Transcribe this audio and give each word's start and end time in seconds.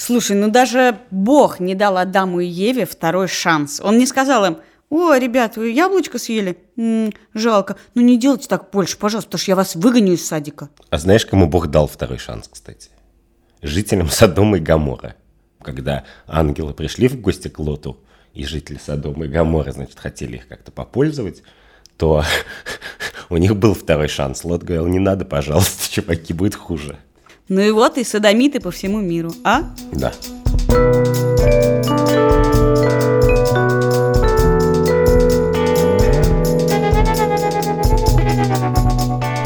Слушай, 0.00 0.34
ну 0.34 0.50
даже 0.50 0.98
Бог 1.10 1.60
не 1.60 1.74
дал 1.74 1.98
Адаму 1.98 2.40
и 2.40 2.46
Еве 2.46 2.86
второй 2.86 3.28
шанс. 3.28 3.82
Он 3.84 3.98
не 3.98 4.06
сказал 4.06 4.46
им, 4.46 4.56
о, 4.88 5.14
ребят, 5.14 5.58
вы 5.58 5.72
яблочко 5.72 6.18
съели? 6.18 6.56
М-м, 6.78 7.12
жалко. 7.34 7.76
Ну 7.94 8.00
не 8.00 8.18
делайте 8.18 8.48
так 8.48 8.70
больше, 8.70 8.96
пожалуйста, 8.96 9.28
потому 9.28 9.40
что 9.42 9.50
я 9.50 9.56
вас 9.56 9.74
выгоню 9.76 10.14
из 10.14 10.26
садика. 10.26 10.70
А 10.88 10.96
знаешь, 10.96 11.26
кому 11.26 11.48
Бог 11.48 11.66
дал 11.66 11.86
второй 11.86 12.16
шанс, 12.16 12.48
кстати? 12.50 12.88
Жителям 13.60 14.08
Содома 14.08 14.56
и 14.56 14.60
Гамора. 14.60 15.16
Когда 15.60 16.04
ангелы 16.26 16.72
пришли 16.72 17.06
в 17.06 17.20
гости 17.20 17.48
к 17.48 17.58
Лоту, 17.58 17.98
и 18.32 18.46
жители 18.46 18.80
Содома 18.82 19.26
и 19.26 19.28
Гамора, 19.28 19.70
значит, 19.72 19.98
хотели 19.98 20.36
их 20.36 20.48
как-то 20.48 20.72
попользовать, 20.72 21.42
то 21.98 22.24
у 23.28 23.36
них 23.36 23.54
был 23.54 23.74
второй 23.74 24.08
шанс. 24.08 24.44
Лот 24.44 24.62
говорил, 24.62 24.86
не 24.86 24.98
надо, 24.98 25.26
пожалуйста, 25.26 25.92
чуваки, 25.92 26.32
будет 26.32 26.54
хуже. 26.54 26.98
Ну 27.50 27.60
и 27.60 27.72
вот 27.72 27.98
и 27.98 28.04
садомиты 28.04 28.60
по 28.60 28.70
всему 28.70 29.00
миру, 29.00 29.32
а? 29.42 29.64
Да. 29.90 30.12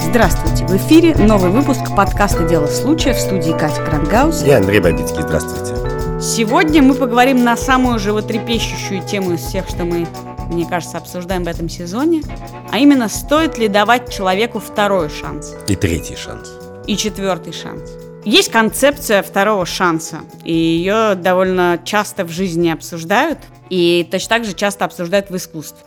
Здравствуйте! 0.02 0.66
В 0.66 0.76
эфире 0.76 1.16
новый 1.16 1.50
выпуск 1.50 1.80
подкаста 1.96 2.46
«Дело 2.46 2.66
случая» 2.66 3.14
в 3.14 3.18
студии 3.18 3.52
Катя 3.52 3.82
Крангаус. 3.82 4.42
Я 4.42 4.58
Андрей 4.58 4.80
Бабицкий, 4.80 5.22
здравствуйте. 5.22 5.74
Сегодня 6.20 6.82
мы 6.82 6.96
поговорим 6.96 7.42
на 7.42 7.56
самую 7.56 7.98
животрепещущую 7.98 9.02
тему 9.06 9.32
из 9.32 9.40
всех, 9.40 9.66
что 9.66 9.86
мы, 9.86 10.06
мне 10.50 10.66
кажется, 10.66 10.98
обсуждаем 10.98 11.44
в 11.44 11.48
этом 11.48 11.70
сезоне, 11.70 12.20
а 12.70 12.78
именно, 12.78 13.08
стоит 13.08 13.56
ли 13.56 13.66
давать 13.66 14.12
человеку 14.12 14.58
второй 14.58 15.08
шанс 15.08 15.54
И 15.68 15.74
третий 15.74 16.16
шанс. 16.16 16.50
И 16.86 16.96
четвертый 16.96 17.52
шанс. 17.52 17.90
Есть 18.24 18.50
концепция 18.50 19.22
второго 19.22 19.66
шанса, 19.66 20.20
и 20.44 20.52
ее 20.52 21.14
довольно 21.14 21.78
часто 21.84 22.24
в 22.24 22.30
жизни 22.30 22.70
обсуждают, 22.70 23.38
и 23.68 24.06
точно 24.10 24.28
так 24.30 24.44
же 24.44 24.54
часто 24.54 24.84
обсуждают 24.84 25.30
в 25.30 25.36
искусстве. 25.36 25.84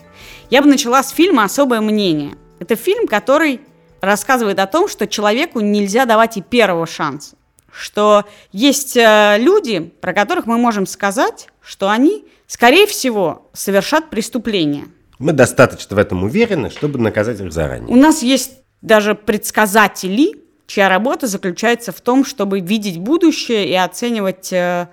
Я 0.49 0.61
бы 0.61 0.67
начала 0.67 1.01
с 1.01 1.09
фильма 1.09 1.43
«Особое 1.43 1.81
мнение». 1.81 2.35
Это 2.59 2.75
фильм, 2.75 3.07
который 3.07 3.61
рассказывает 4.01 4.59
о 4.59 4.67
том, 4.67 4.87
что 4.87 5.07
человеку 5.07 5.59
нельзя 5.59 6.05
давать 6.05 6.37
и 6.37 6.41
первого 6.41 6.85
шанса. 6.85 7.35
Что 7.71 8.25
есть 8.51 8.95
э, 8.95 9.37
люди, 9.39 9.79
про 9.79 10.13
которых 10.13 10.45
мы 10.45 10.57
можем 10.57 10.85
сказать, 10.87 11.49
что 11.61 11.89
они, 11.89 12.25
скорее 12.47 12.87
всего, 12.87 13.49
совершат 13.53 14.09
преступление. 14.09 14.85
Мы 15.19 15.33
достаточно 15.33 15.95
в 15.95 15.99
этом 15.99 16.23
уверены, 16.23 16.69
чтобы 16.69 16.99
наказать 16.99 17.39
их 17.39 17.47
У 17.47 17.51
заранее. 17.51 17.95
нас 17.95 18.21
есть 18.21 18.53
даже 18.81 19.15
предсказатели, 19.15 20.33
чья 20.67 20.89
работа 20.89 21.25
заключается 21.25 21.91
в 21.91 22.01
том, 22.01 22.23
чтобы 22.23 22.59
видеть 22.59 22.99
будущее 22.99 23.67
и 23.67 23.73
оценивать 23.73 24.53
э, 24.53 24.89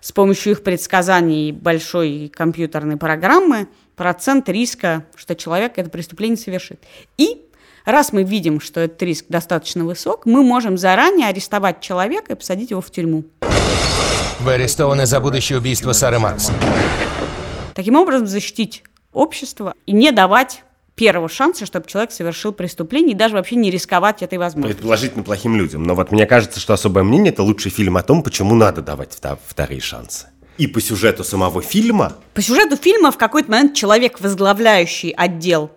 с 0.00 0.12
помощью 0.12 0.52
их 0.52 0.62
предсказаний 0.62 1.52
большой 1.52 2.30
компьютерной 2.34 2.98
программы 2.98 3.68
процент 3.96 4.48
риска, 4.48 5.04
что 5.14 5.34
человек 5.34 5.74
это 5.76 5.88
преступление 5.88 6.36
совершит. 6.36 6.82
И 7.16 7.40
раз 7.84 8.12
мы 8.12 8.24
видим, 8.24 8.60
что 8.60 8.80
этот 8.80 9.00
риск 9.02 9.26
достаточно 9.28 9.84
высок, 9.84 10.26
мы 10.26 10.42
можем 10.42 10.76
заранее 10.76 11.28
арестовать 11.28 11.80
человека 11.80 12.32
и 12.32 12.36
посадить 12.36 12.70
его 12.70 12.80
в 12.80 12.90
тюрьму. 12.90 13.24
Вы 14.40 14.54
арестованы 14.54 15.06
за 15.06 15.20
будущее 15.20 15.58
убийство 15.58 15.92
Сары 15.92 16.18
Маркс. 16.18 16.50
Таким 17.74 17.94
образом, 17.94 18.26
защитить 18.26 18.82
общество 19.12 19.74
и 19.86 19.92
не 19.92 20.10
давать 20.10 20.64
первого 21.02 21.28
шанса, 21.28 21.66
чтобы 21.66 21.88
человек 21.88 22.12
совершил 22.12 22.52
преступление, 22.52 23.16
и 23.16 23.16
даже 23.16 23.34
вообще 23.34 23.56
не 23.56 23.72
рисковать 23.72 24.22
этой 24.22 24.38
возможностью. 24.38 24.76
Предположительно 24.76 25.24
плохим 25.24 25.56
людям. 25.56 25.82
Но 25.82 25.96
вот 25.96 26.12
мне 26.12 26.26
кажется, 26.26 26.60
что 26.60 26.74
«Особое 26.74 27.02
мнение»— 27.02 27.32
это 27.32 27.42
лучший 27.42 27.72
фильм 27.72 27.96
о 27.96 28.04
том, 28.04 28.22
почему 28.22 28.54
надо 28.54 28.82
давать 28.82 29.18
вторые 29.48 29.80
шансы. 29.80 30.28
И 30.58 30.68
по 30.68 30.80
сюжету 30.80 31.24
самого 31.24 31.60
фильма 31.60 32.12
По 32.34 32.40
сюжету 32.40 32.76
фильма 32.76 33.10
в 33.10 33.18
какой-то 33.18 33.50
момент 33.50 33.74
человек, 33.74 34.20
возглавляющий 34.20 35.10
отдел, 35.10 35.72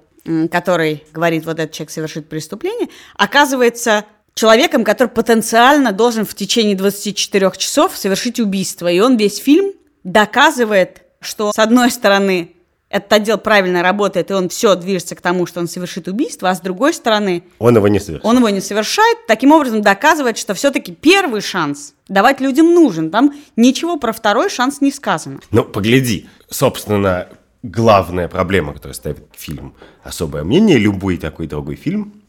который 0.51 1.03
говорит, 1.11 1.47
вот 1.47 1.59
этот 1.59 1.71
человек 1.71 1.89
совершит 1.89 2.29
преступление, 2.29 2.89
оказывается 3.15 4.05
человеком, 4.35 4.83
который 4.83 5.07
потенциально 5.07 5.91
должен 5.91 6.23
в 6.27 6.35
течение 6.35 6.75
24 6.75 7.51
часов 7.57 7.97
совершить 7.97 8.39
убийство. 8.39 8.91
И 8.91 8.99
он 8.99 9.17
весь 9.17 9.37
фильм 9.37 9.73
доказывает, 10.03 11.01
что 11.19 11.51
с 11.51 11.57
одной 11.57 11.89
стороны 11.89 12.51
этот 12.95 13.11
отдел 13.11 13.37
правильно 13.37 13.83
работает, 13.83 14.31
и 14.31 14.33
он 14.33 14.47
все 14.47 14.75
движется 14.75 15.15
к 15.15 15.21
тому, 15.21 15.45
что 15.45 15.59
он 15.59 15.67
совершит 15.67 16.07
убийство, 16.07 16.49
а 16.49 16.55
с 16.55 16.61
другой 16.61 16.93
стороны 16.93 17.43
он 17.59 17.75
его 17.75 17.89
не 17.89 17.99
совершил. 17.99 18.29
он 18.29 18.37
его 18.37 18.47
не 18.47 18.61
совершает, 18.61 19.27
таким 19.27 19.51
образом 19.51 19.81
доказывает, 19.81 20.37
что 20.37 20.53
все-таки 20.53 20.93
первый 20.93 21.41
шанс 21.41 21.93
давать 22.07 22.39
людям 22.39 22.73
нужен. 22.73 23.11
Там 23.11 23.33
ничего 23.57 23.97
про 23.97 24.13
второй 24.13 24.49
шанс 24.49 24.79
не 24.79 24.93
сказано. 24.93 25.41
Ну, 25.51 25.65
погляди. 25.65 26.29
Собственно, 26.49 27.27
главная 27.63 28.29
проблема, 28.29 28.73
которую 28.73 28.93
ставит 28.95 29.25
фильм 29.35 29.75
«Особое 30.01 30.45
мнение», 30.45 30.77
любой 30.77 31.17
такой 31.17 31.47
другой 31.47 31.75
фильм, 31.75 32.23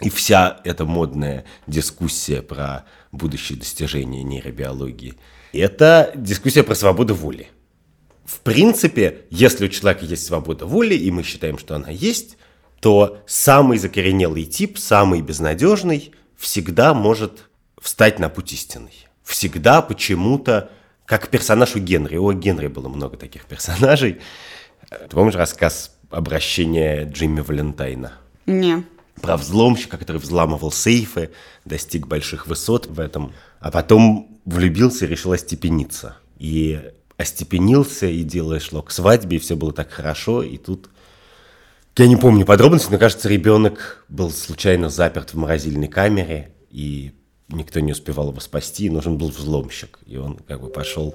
и 0.00 0.10
вся 0.10 0.60
эта 0.64 0.84
модная 0.84 1.44
дискуссия 1.68 2.42
про 2.42 2.84
будущие 3.12 3.58
достижения 3.58 4.24
нейробиологии, 4.24 5.14
это 5.52 6.10
дискуссия 6.16 6.64
про 6.64 6.74
свободу 6.74 7.14
воли. 7.14 7.46
В 8.30 8.42
принципе, 8.42 9.22
если 9.30 9.64
у 9.64 9.68
человека 9.68 10.04
есть 10.04 10.24
свобода 10.24 10.64
воли, 10.64 10.94
и 10.94 11.10
мы 11.10 11.24
считаем, 11.24 11.58
что 11.58 11.74
она 11.74 11.90
есть, 11.90 12.36
то 12.78 13.18
самый 13.26 13.76
закоренелый 13.76 14.44
тип, 14.44 14.78
самый 14.78 15.20
безнадежный, 15.20 16.12
всегда 16.36 16.94
может 16.94 17.48
встать 17.80 18.20
на 18.20 18.28
путь 18.28 18.52
истинный. 18.52 19.08
Всегда 19.24 19.82
почему-то, 19.82 20.70
как 21.06 21.28
персонаж 21.28 21.74
у 21.74 21.80
Генри. 21.80 22.18
У 22.18 22.30
Генри 22.32 22.68
было 22.68 22.88
много 22.88 23.16
таких 23.16 23.46
персонажей. 23.46 24.20
Ты 24.88 25.08
помнишь 25.08 25.34
рассказ 25.34 25.98
обращения 26.08 27.06
Джимми 27.06 27.40
Валентайна? 27.40 28.12
Не. 28.46 28.84
про 29.20 29.36
взломщика, 29.36 29.98
который 29.98 30.18
взламывал 30.18 30.70
сейфы, 30.70 31.30
достиг 31.64 32.06
больших 32.06 32.46
высот 32.46 32.86
в 32.86 33.00
этом, 33.00 33.32
а 33.58 33.72
потом 33.72 34.40
влюбился 34.44 35.04
и 35.04 35.08
решил 35.08 35.32
остепениться. 35.32 36.16
И 36.38 36.92
остепенился, 37.20 38.06
и 38.06 38.22
дело 38.22 38.58
шло 38.60 38.82
к 38.82 38.90
свадьбе, 38.90 39.36
и 39.36 39.40
все 39.40 39.56
было 39.56 39.72
так 39.72 39.90
хорошо, 39.90 40.42
и 40.42 40.56
тут... 40.56 40.88
Я 41.96 42.06
не 42.06 42.16
помню 42.16 42.46
подробностей, 42.46 42.88
но, 42.90 42.98
кажется, 42.98 43.28
ребенок 43.28 44.06
был 44.08 44.30
случайно 44.30 44.88
заперт 44.88 45.34
в 45.34 45.36
морозильной 45.36 45.88
камере, 45.88 46.54
и 46.70 47.12
никто 47.48 47.80
не 47.80 47.92
успевал 47.92 48.30
его 48.30 48.40
спасти, 48.40 48.86
и 48.86 48.90
нужен 48.90 49.18
был 49.18 49.28
взломщик. 49.28 49.98
И 50.06 50.16
он 50.16 50.36
как 50.36 50.62
бы 50.62 50.68
пошел 50.68 51.14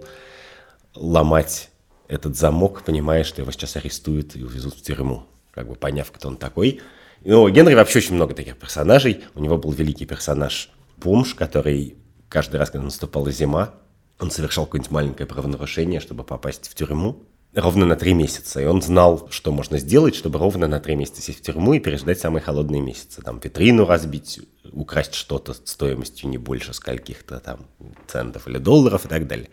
ломать 0.94 1.70
этот 2.08 2.38
замок, 2.38 2.84
понимая, 2.84 3.24
что 3.24 3.42
его 3.42 3.52
сейчас 3.52 3.78
арестуют 3.78 4.36
и 4.36 4.44
увезут 4.44 4.76
в 4.76 4.82
тюрьму, 4.84 5.24
как 5.52 5.68
бы 5.68 5.74
поняв, 5.74 6.12
кто 6.12 6.28
он 6.28 6.38
такой. 6.38 6.82
Ну, 7.24 7.42
у 7.42 7.50
Генри 7.50 7.74
вообще 7.74 7.98
очень 7.98 8.14
много 8.14 8.36
таких 8.36 8.56
персонажей. 8.58 9.24
У 9.34 9.40
него 9.40 9.58
был 9.58 9.72
великий 9.72 10.06
персонаж 10.06 10.70
Бомж, 10.98 11.34
который 11.34 11.96
каждый 12.30 12.58
раз, 12.58 12.70
когда 12.70 12.86
наступала 12.86 13.32
зима, 13.32 13.74
он 14.20 14.32
совершал 14.32 14.66
какое-нибудь 14.66 14.92
маленькое 14.92 15.28
правонарушение, 15.28 16.00
чтобы 16.00 16.24
попасть 16.24 16.70
в 16.70 16.76
тюрьму 16.76 17.24
ровно 17.56 17.86
на 17.86 17.96
три 17.96 18.14
месяца. 18.14 18.62
И 18.62 18.66
он 18.66 18.82
знал, 18.82 19.28
что 19.32 19.52
можно 19.52 19.78
сделать, 19.78 20.16
чтобы 20.16 20.40
ровно 20.40 20.68
на 20.68 20.80
три 20.80 20.96
месяца 20.96 21.22
сесть 21.22 21.40
в 21.40 21.42
тюрьму 21.42 21.74
и 21.74 21.80
переждать 21.80 22.20
самые 22.20 22.42
холодные 22.42 22.82
месяцы. 22.82 23.22
Там 23.22 23.40
витрину 23.40 23.86
разбить, 23.86 24.42
украсть 24.72 25.14
что-то 25.14 25.54
стоимостью 25.54 26.30
не 26.30 26.38
больше 26.38 26.74
скольких-то 26.74 27.40
там 27.40 27.66
центов 28.08 28.48
или 28.48 28.58
долларов 28.58 29.06
и 29.06 29.08
так 29.08 29.28
далее. 29.28 29.50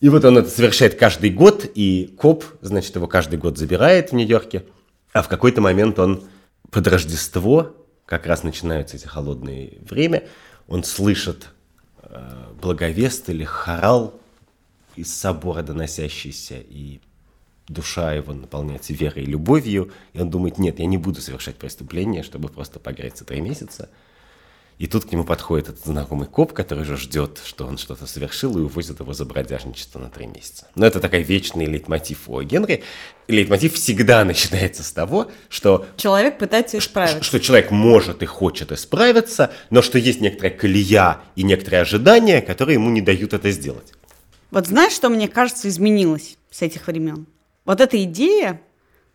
И 0.00 0.08
вот 0.10 0.24
он 0.24 0.38
это 0.38 0.50
совершает 0.50 0.96
каждый 0.96 1.30
год, 1.30 1.64
и 1.74 2.14
коп, 2.18 2.44
значит, 2.60 2.94
его 2.94 3.06
каждый 3.06 3.38
год 3.38 3.56
забирает 3.56 4.10
в 4.10 4.14
Нью-Йорке. 4.14 4.66
А 5.12 5.22
в 5.22 5.28
какой-то 5.28 5.60
момент 5.60 5.98
он 5.98 6.24
под 6.70 6.86
Рождество, 6.86 7.74
как 8.04 8.26
раз 8.26 8.42
начинаются 8.42 8.96
эти 8.96 9.06
холодные 9.06 9.78
время, 9.88 10.24
он 10.68 10.84
слышит 10.84 11.48
благовест 12.60 13.28
или 13.28 13.44
хорал 13.44 14.18
из 14.96 15.12
собора 15.12 15.62
доносящийся, 15.62 16.56
и 16.58 17.00
душа 17.68 18.12
его 18.12 18.32
наполняется 18.32 18.92
верой 18.92 19.24
и 19.24 19.26
любовью, 19.26 19.92
и 20.12 20.20
он 20.20 20.30
думает, 20.30 20.58
нет, 20.58 20.78
я 20.78 20.86
не 20.86 20.98
буду 20.98 21.20
совершать 21.20 21.56
преступление, 21.56 22.22
чтобы 22.22 22.48
просто 22.48 22.78
погреться 22.78 23.24
три 23.24 23.40
месяца. 23.40 23.88
И 24.78 24.88
тут 24.88 25.04
к 25.04 25.12
нему 25.12 25.24
подходит 25.24 25.68
этот 25.68 25.84
знакомый 25.84 26.26
коп, 26.26 26.52
который 26.52 26.84
же 26.84 26.96
ждет, 26.96 27.40
что 27.44 27.66
он 27.66 27.78
что-то 27.78 28.06
совершил, 28.06 28.58
и 28.58 28.60
увозит 28.60 28.98
его 28.98 29.12
за 29.12 29.24
бродяжничество 29.24 30.00
на 30.00 30.10
три 30.10 30.26
месяца. 30.26 30.66
Но 30.74 30.84
это 30.84 30.98
такой 30.98 31.22
вечный 31.22 31.66
лейтмотив 31.66 32.28
у 32.28 32.42
Генри. 32.42 32.82
Лейтмотив 33.28 33.74
всегда 33.74 34.24
начинается 34.24 34.82
с 34.82 34.90
того, 34.92 35.30
что 35.48 35.86
Человек 35.96 36.38
пытается 36.38 36.78
исправить. 36.78 37.24
что 37.24 37.38
человек 37.38 37.70
может 37.70 38.22
и 38.22 38.26
хочет 38.26 38.72
исправиться, 38.72 39.52
но 39.70 39.80
что 39.80 39.98
есть 39.98 40.20
некоторая 40.20 40.52
колея 40.52 41.20
и 41.36 41.44
некоторые 41.44 41.82
ожидания, 41.82 42.42
которые 42.42 42.74
ему 42.74 42.90
не 42.90 43.00
дают 43.00 43.32
это 43.32 43.50
сделать. 43.52 43.92
Вот 44.50 44.66
знаешь, 44.66 44.92
что 44.92 45.08
мне 45.08 45.28
кажется 45.28 45.68
изменилось 45.68 46.36
с 46.50 46.62
этих 46.62 46.86
времен? 46.88 47.26
Вот 47.64 47.80
эта 47.80 48.02
идея, 48.04 48.60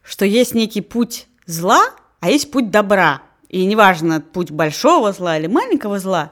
что 0.01 0.25
есть 0.25 0.53
некий 0.55 0.81
путь 0.81 1.27
зла, 1.45 1.81
а 2.19 2.29
есть 2.29 2.49
путь 2.51 2.71
добра. 2.71 3.21
И 3.49 3.65
неважно, 3.65 4.21
путь 4.21 4.51
большого 4.51 5.11
зла 5.11 5.37
или 5.37 5.47
маленького 5.47 5.99
зла. 5.99 6.31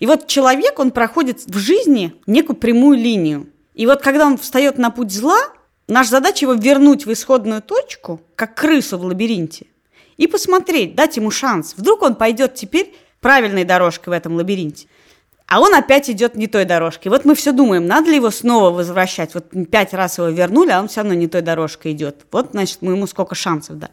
И 0.00 0.06
вот 0.06 0.26
человек, 0.26 0.78
он 0.78 0.90
проходит 0.90 1.44
в 1.46 1.56
жизни 1.56 2.12
некую 2.26 2.56
прямую 2.56 2.98
линию. 2.98 3.46
И 3.74 3.86
вот 3.86 4.02
когда 4.02 4.26
он 4.26 4.36
встает 4.36 4.76
на 4.76 4.90
путь 4.90 5.12
зла, 5.12 5.38
наша 5.88 6.10
задача 6.10 6.44
его 6.44 6.54
вернуть 6.54 7.06
в 7.06 7.12
исходную 7.12 7.62
точку, 7.62 8.20
как 8.34 8.56
крысу 8.56 8.98
в 8.98 9.04
лабиринте, 9.04 9.66
и 10.16 10.26
посмотреть, 10.26 10.94
дать 10.94 11.16
ему 11.16 11.30
шанс. 11.30 11.74
Вдруг 11.76 12.02
он 12.02 12.14
пойдет 12.14 12.54
теперь 12.54 12.94
правильной 13.20 13.64
дорожкой 13.64 14.12
в 14.12 14.16
этом 14.16 14.34
лабиринте. 14.34 14.88
А 15.46 15.60
он 15.60 15.74
опять 15.74 16.10
идет 16.10 16.34
не 16.34 16.48
той 16.48 16.64
дорожкой. 16.64 17.12
Вот 17.12 17.24
мы 17.24 17.36
все 17.36 17.52
думаем, 17.52 17.86
надо 17.86 18.10
ли 18.10 18.16
его 18.16 18.30
снова 18.30 18.70
возвращать. 18.70 19.32
Вот 19.34 19.46
пять 19.70 19.94
раз 19.94 20.18
его 20.18 20.28
вернули, 20.28 20.70
а 20.70 20.80
он 20.80 20.88
все 20.88 21.02
равно 21.02 21.14
не 21.14 21.28
той 21.28 21.42
дорожкой 21.42 21.92
идет. 21.92 22.26
Вот, 22.32 22.48
значит, 22.50 22.78
мы 22.80 22.92
ему 22.92 23.06
сколько 23.06 23.36
шансов 23.36 23.78
дать. 23.78 23.92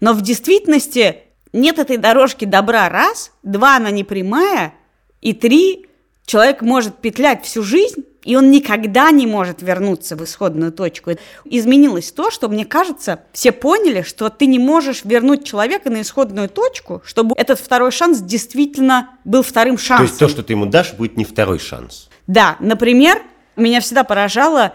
Но 0.00 0.14
в 0.14 0.22
действительности 0.22 1.18
нет 1.54 1.78
этой 1.78 1.96
дорожки 1.96 2.44
добра 2.44 2.88
раз, 2.88 3.32
два 3.42 3.76
она 3.76 3.90
не 3.90 4.04
прямая, 4.04 4.74
и 5.20 5.32
три 5.32 5.86
человек 6.26 6.62
может 6.62 6.96
петлять 6.96 7.44
всю 7.44 7.62
жизнь, 7.62 8.04
и 8.24 8.36
он 8.36 8.50
никогда 8.50 9.10
не 9.10 9.26
может 9.26 9.62
вернуться 9.62 10.16
в 10.16 10.24
исходную 10.24 10.72
точку. 10.72 11.12
Изменилось 11.44 12.10
то, 12.10 12.30
что, 12.30 12.48
мне 12.48 12.64
кажется, 12.64 13.20
все 13.32 13.52
поняли, 13.52 14.02
что 14.02 14.30
ты 14.30 14.46
не 14.46 14.58
можешь 14.58 15.04
вернуть 15.04 15.44
человека 15.44 15.90
на 15.90 16.00
исходную 16.00 16.48
точку, 16.48 17.02
чтобы 17.04 17.34
этот 17.36 17.60
второй 17.60 17.90
шанс 17.90 18.20
действительно 18.20 19.10
был 19.24 19.42
вторым 19.42 19.78
шансом. 19.78 20.06
То 20.06 20.10
есть 20.10 20.18
то, 20.18 20.28
что 20.28 20.42
ты 20.42 20.54
ему 20.54 20.66
дашь, 20.66 20.94
будет 20.94 21.16
не 21.16 21.24
второй 21.24 21.58
шанс. 21.58 22.08
Да, 22.26 22.56
например, 22.60 23.22
меня 23.56 23.80
всегда 23.80 24.04
поражала 24.04 24.74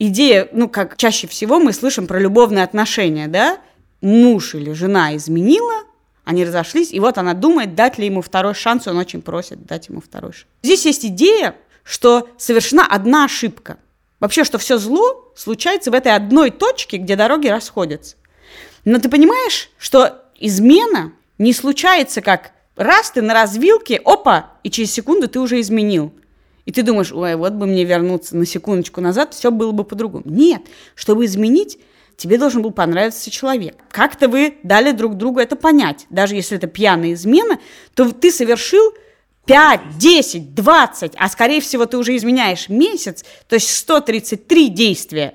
идея, 0.00 0.48
ну, 0.52 0.68
как 0.68 0.96
чаще 0.96 1.26
всего 1.28 1.60
мы 1.60 1.72
слышим 1.72 2.06
про 2.06 2.18
любовные 2.18 2.64
отношения, 2.64 3.28
да? 3.28 3.58
Муж 4.00 4.54
или 4.54 4.72
жена 4.72 5.16
изменила, 5.16 5.84
они 6.28 6.44
разошлись, 6.44 6.92
и 6.92 7.00
вот 7.00 7.16
она 7.16 7.32
думает, 7.32 7.74
дать 7.74 7.96
ли 7.96 8.04
ему 8.04 8.20
второй 8.20 8.52
шанс, 8.52 8.86
он 8.86 8.98
очень 8.98 9.22
просит 9.22 9.64
дать 9.64 9.88
ему 9.88 10.02
второй 10.02 10.34
шанс. 10.34 10.46
Здесь 10.62 10.84
есть 10.84 11.06
идея, 11.06 11.56
что 11.82 12.28
совершена 12.36 12.86
одна 12.86 13.24
ошибка. 13.24 13.78
Вообще, 14.20 14.44
что 14.44 14.58
все 14.58 14.76
зло 14.76 15.32
случается 15.34 15.90
в 15.90 15.94
этой 15.94 16.14
одной 16.14 16.50
точке, 16.50 16.98
где 16.98 17.16
дороги 17.16 17.48
расходятся. 17.48 18.16
Но 18.84 18.98
ты 18.98 19.08
понимаешь, 19.08 19.70
что 19.78 20.22
измена 20.38 21.14
не 21.38 21.54
случается 21.54 22.20
как 22.20 22.52
раз 22.76 23.10
ты 23.10 23.22
на 23.22 23.32
развилке, 23.32 23.96
опа, 24.04 24.52
и 24.62 24.70
через 24.70 24.92
секунду 24.92 25.28
ты 25.28 25.40
уже 25.40 25.58
изменил. 25.60 26.12
И 26.66 26.72
ты 26.72 26.82
думаешь, 26.82 27.10
ой, 27.10 27.36
вот 27.36 27.54
бы 27.54 27.64
мне 27.64 27.84
вернуться 27.84 28.36
на 28.36 28.44
секундочку 28.44 29.00
назад, 29.00 29.32
все 29.32 29.50
было 29.50 29.72
бы 29.72 29.84
по-другому. 29.84 30.24
Нет, 30.26 30.60
чтобы 30.94 31.24
изменить, 31.24 31.78
тебе 32.18 32.36
должен 32.36 32.60
был 32.60 32.72
понравиться 32.72 33.30
человек. 33.30 33.76
Как-то 33.90 34.28
вы 34.28 34.58
дали 34.62 34.90
друг 34.90 35.16
другу 35.16 35.40
это 35.40 35.56
понять. 35.56 36.06
Даже 36.10 36.34
если 36.34 36.58
это 36.58 36.66
пьяная 36.66 37.14
измена, 37.14 37.58
то 37.94 38.12
ты 38.12 38.30
совершил 38.30 38.92
5, 39.46 39.96
10, 39.96 40.54
20, 40.54 41.12
а 41.16 41.28
скорее 41.30 41.62
всего 41.62 41.86
ты 41.86 41.96
уже 41.96 42.14
изменяешь 42.16 42.68
месяц, 42.68 43.24
то 43.46 43.54
есть 43.54 43.74
133 43.74 44.68
действия. 44.68 45.34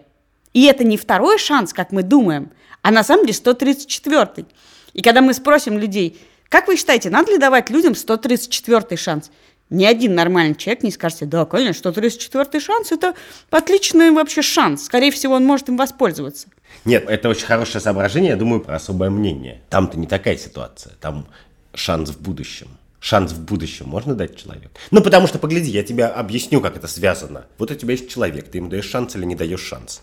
И 0.53 0.65
это 0.65 0.83
не 0.83 0.97
второй 0.97 1.39
шанс, 1.39 1.73
как 1.73 1.91
мы 1.91 2.03
думаем, 2.03 2.51
а 2.83 2.91
на 2.91 3.03
самом 3.03 3.23
деле 3.23 3.33
134. 3.33 4.45
И 4.93 5.01
когда 5.01 5.21
мы 5.21 5.33
спросим 5.33 5.79
людей, 5.79 6.19
как 6.49 6.67
вы 6.67 6.75
считаете, 6.75 7.09
надо 7.09 7.31
ли 7.31 7.39
давать 7.39 7.71
людям 7.71 7.95
134 7.95 8.97
шанс? 8.97 9.31
Ни 9.71 9.85
один 9.85 10.13
нормальный 10.13 10.53
человек 10.53 10.83
не 10.83 10.91
скажет, 10.91 11.27
да, 11.29 11.45
конечно, 11.45 11.79
134 11.79 12.59
шанс– 12.59 12.91
это 12.91 13.15
отличный 13.49 14.11
вообще 14.11 14.43
шанс. 14.43 14.83
Скорее 14.83 15.09
всего, 15.09 15.33
он 15.33 15.45
может 15.45 15.69
им 15.69 15.77
воспользоваться. 15.77 16.49
Нет, 16.85 17.05
это 17.07 17.29
очень 17.29 17.45
хорошее 17.45 17.81
соображение, 17.81 18.31
я 18.31 18.37
думаю, 18.37 18.61
про 18.61 18.75
особое 18.75 19.09
мнение. 19.09 19.61
Там-то 19.69 19.97
не 19.97 20.07
такая 20.07 20.37
ситуация, 20.37 20.93
там 20.99 21.27
шанс 21.73 22.09
в 22.09 22.21
будущем 22.21 22.67
шанс 23.03 23.33
в 23.33 23.43
будущем 23.43 23.89
можно 23.89 24.15
дать 24.15 24.37
человеку? 24.37 24.71
Ну, 24.89 25.01
потому 25.01 25.27
что, 25.27 25.37
погляди, 25.37 25.69
я 25.69 25.83
тебе 25.83 26.05
объясню, 26.05 26.61
как 26.61 26.77
это 26.77 26.87
связано. 26.87 27.45
Вот 27.57 27.69
у 27.69 27.75
тебя 27.75 27.91
есть 27.91 28.09
человек, 28.09 28.47
ты 28.47 28.59
ему 28.59 28.69
даешь 28.69 28.89
шанс 28.89 29.15
или 29.17 29.25
не 29.25 29.35
даешь 29.35 29.61
шанс. 29.61 30.01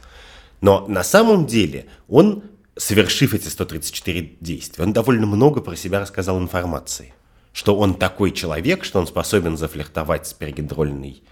Но 0.61 0.87
на 0.87 1.03
самом 1.03 1.47
деле 1.47 1.87
он, 2.09 2.43
совершив 2.77 3.33
эти 3.33 3.49
134 3.49 4.37
действия, 4.41 4.85
он 4.85 4.93
довольно 4.93 5.27
много 5.27 5.63
про 5.63 5.77
себя 5.77 5.99
рассказал 5.99 6.39
информации. 6.39 7.15
Что 7.55 7.75
он 7.75 7.95
такой 7.95 8.33
человек, 8.33 8.85
что 8.85 9.01
он 9.01 9.07
способен 9.07 9.57
зафлиртовать 9.57 10.27
с 10.27 10.35
перегидрольной 10.35 11.23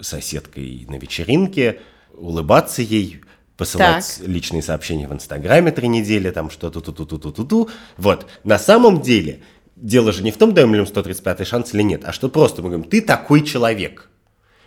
соседкой 0.00 0.86
на 0.88 0.94
вечеринке, 0.94 1.80
улыбаться 2.14 2.80
ей, 2.80 3.22
посылать 3.58 4.16
так. 4.18 4.26
личные 4.26 4.62
сообщения 4.62 5.06
в 5.06 5.12
Инстаграме 5.12 5.70
три 5.72 5.88
недели, 5.88 6.30
там 6.30 6.48
что-то 6.48 6.80
ту-ту-ту-ту-ту-ту. 6.80 7.68
Вот, 7.98 8.26
на 8.44 8.58
самом 8.58 9.02
деле– 9.02 9.40
дело 9.80 10.12
же 10.12 10.22
не 10.22 10.30
в 10.30 10.36
том, 10.36 10.54
даем 10.54 10.72
ли 10.72 10.78
ему 10.78 10.86
135 10.86 11.46
шанс 11.46 11.74
или 11.74 11.82
нет, 11.82 12.02
а 12.04 12.12
что 12.12 12.28
просто 12.28 12.62
мы 12.62 12.70
говорим, 12.70 12.88
ты 12.88 13.00
такой 13.00 13.44
человек. 13.44 14.08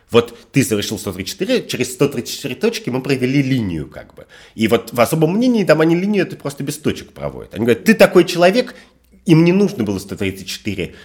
Вот 0.10 0.38
ты 0.52 0.64
совершил 0.64 1.00
134, 1.00 1.68
через 1.68 1.94
134 1.94 2.56
точки 2.56 2.90
мы 2.90 3.02
провели 3.02 3.42
линию 3.42 3.90
как 3.90 4.14
бы. 4.14 4.28
И 4.56 4.68
вот 4.68 4.92
в 4.92 5.00
особом 5.00 5.36
мнении 5.36 5.64
там 5.64 5.80
они 5.80 5.96
линию 5.96 6.24
это 6.24 6.36
просто 6.36 6.64
без 6.64 6.78
точек 6.78 7.14
проводят. 7.14 7.54
Они 7.54 7.66
говорят, 7.66 7.86
ты 7.86 7.94
такой 7.94 8.26
человек, 8.26 8.76
им 9.26 9.46
не 9.46 9.54
нужно 9.54 9.86
было 9.86 10.00
134 10.00 10.96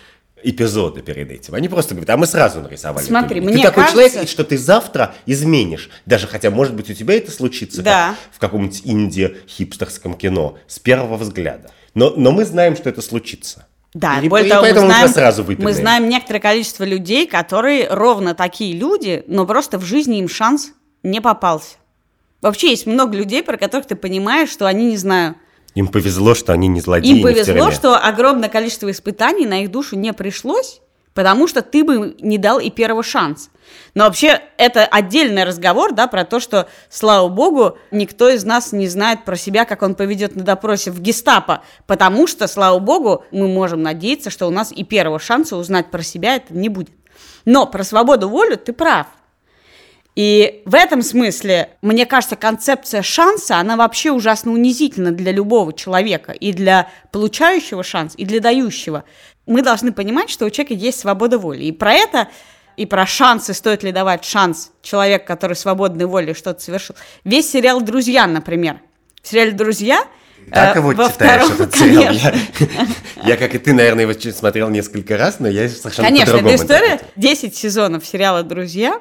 эпизода 0.43 1.03
перед 1.03 1.31
этим. 1.31 1.55
Они 1.55 1.69
просто 1.69 1.95
говорят, 1.95 2.11
а 2.11 2.17
мы 2.17 2.27
сразу 2.27 2.61
нарисовали. 2.61 3.05
Смотри, 3.05 3.41
мне 3.41 3.57
Ты 3.57 3.63
такой 3.63 3.85
кажется... 3.85 4.11
человек, 4.11 4.29
что 4.29 4.45
ты 4.45 4.59
завтра 4.59 5.15
изменишь. 5.25 5.91
Даже 6.05 6.27
хотя, 6.27 6.51
может 6.51 6.75
быть, 6.75 6.91
у 6.91 6.95
тебя 6.95 7.17
это 7.17 7.31
случится 7.31 7.83
да. 7.83 8.15
в 8.33 8.39
каком-нибудь 8.39 8.83
инди-хипстерском 8.85 10.15
кино 10.15 10.59
с 10.67 10.79
первого 10.79 11.17
взгляда. 11.17 11.71
Но, 11.95 12.11
но 12.11 12.33
мы 12.33 12.45
знаем, 12.45 12.77
что 12.77 12.89
это 12.89 13.01
случится. 13.01 13.67
Да, 13.95 14.21
и, 14.21 14.29
более 14.29 14.49
и 14.49 14.51
того, 14.51 14.63
поэтому 14.63 14.87
мы 14.87 14.93
знаем, 14.93 15.09
сразу 15.09 15.47
мы 15.59 15.73
знаем 15.73 16.09
некоторое 16.09 16.41
количество 16.41 16.85
людей, 16.85 17.27
которые 17.27 17.89
ровно 17.89 18.35
такие 18.35 18.77
люди, 18.77 19.25
но 19.27 19.47
просто 19.47 19.79
в 19.79 19.85
жизни 19.85 20.19
им 20.19 20.29
шанс 20.29 20.73
не 21.03 21.23
попался. 21.23 21.77
Вообще 22.43 22.71
есть 22.71 22.85
много 22.87 23.17
людей, 23.17 23.43
про 23.43 23.57
которых 23.57 23.87
ты 23.87 23.97
понимаешь, 23.97 24.51
что 24.51 24.67
они, 24.67 24.87
не 24.87 24.97
знаю... 24.99 25.37
Им 25.77 25.89
повезло, 25.89 26.35
что 26.35 26.55
они 26.55 26.69
не 26.69 26.81
злодеи, 26.81 27.19
Им 27.19 27.23
повезло, 27.23 27.71
что 27.71 27.99
огромное 27.99 28.49
количество 28.49 28.91
испытаний 28.91 29.45
на 29.45 29.63
их 29.63 29.71
душу 29.71 29.95
не 29.95 30.15
пришлось, 30.15 30.81
потому 31.13 31.47
что 31.47 31.61
ты 31.61 31.85
бы 31.85 32.17
не 32.19 32.39
дал 32.39 32.59
и 32.59 32.71
первого 32.71 33.03
шанса. 33.03 33.51
Но 33.95 34.05
вообще 34.05 34.41
это 34.57 34.87
отдельный 34.87 35.45
разговор, 35.45 35.93
да, 35.93 36.07
про 36.07 36.25
то, 36.25 36.41
что, 36.41 36.67
слава 36.89 37.29
богу, 37.29 37.77
никто 37.91 38.31
из 38.31 38.43
нас 38.43 38.73
не 38.73 38.89
знает 38.89 39.27
про 39.27 39.37
себя, 39.37 39.67
как 39.67 39.83
он 39.83 39.95
поведет 39.95 40.35
на 40.35 40.45
допросе 40.45 40.91
в 40.91 40.99
гестапо, 40.99 41.63
потому 41.87 42.27
что, 42.27 42.47
слава 42.47 42.79
богу, 42.79 43.25
мы 43.31 43.47
можем 43.47 43.83
надеяться, 43.83 44.31
что 44.31 44.47
у 44.47 44.51
нас 44.51 44.73
и 44.73 44.83
первого 44.83 45.19
шанса 45.19 45.59
узнать 45.59 45.91
про 45.91 46.03
себя 46.03 46.37
это 46.37 46.55
не 46.55 46.71
будет. 46.71 46.95
Но 47.45 47.67
про 47.67 47.85
свободу 47.85 48.31
волю 48.31 48.57
ты 48.57 48.73
прав. 48.73 49.09
И 50.17 50.63
в 50.65 50.75
этом 50.75 51.03
смысле, 51.03 51.69
мне 51.83 52.07
кажется, 52.07 52.37
концепция 52.37 53.03
шанса, 53.03 53.59
она 53.59 53.77
вообще 53.77 54.11
ужасно 54.11 54.51
унизительна 54.51 55.13
для 55.13 55.31
любого 55.31 55.75
человека, 55.75 56.33
и 56.33 56.55
для 56.55 56.89
получающего 57.13 57.83
шанс, 57.83 58.15
и 58.17 58.25
для 58.25 58.41
дающего 58.41 59.05
мы 59.45 59.61
должны 59.61 59.93
понимать, 59.93 60.31
что 60.31 60.47
у 60.47 60.51
человека 60.51 60.73
есть 60.73 60.99
свобода 60.99 61.39
воли. 61.39 61.65
И 61.65 61.73
про 61.73 61.93
это, 61.93 62.29
и 62.79 62.87
про 62.87 63.07
шансы, 63.07 63.53
стоит 63.53 63.83
ли 63.83 63.93
давать 63.93 64.25
шанс 64.25 64.73
человеку, 64.81 65.27
который 65.27 65.55
свободной 65.55 66.07
волей 66.07 66.33
что-то 66.33 66.63
совершил. 66.63 66.97
Весь 67.25 67.51
сериал 67.51 67.83
«Друзья», 67.83 68.27
например. 68.27 68.81
В 69.23 69.29
сериале 69.29 69.53
«Друзья» 69.53 70.03
Так 70.51 70.77
его 70.77 70.93
э, 70.93 70.95
читаешь 70.95 71.43
втором, 71.45 71.53
этот 71.53 71.75
сериал. 71.77 72.15
Я, 72.15 72.35
я, 73.25 73.37
как 73.37 73.55
и 73.55 73.59
ты, 73.59 73.73
наверное, 73.75 74.07
его 74.07 74.33
смотрел 74.33 74.71
несколько 74.71 75.19
раз, 75.19 75.41
но 75.41 75.49
я 75.49 75.69
совершенно 75.69 76.09
Конечно, 76.09 76.37
эта 76.37 76.55
история, 76.55 77.01
10 77.17 77.55
сезонов 77.55 78.07
сериала 78.07 78.43
«Друзья» 78.43 79.01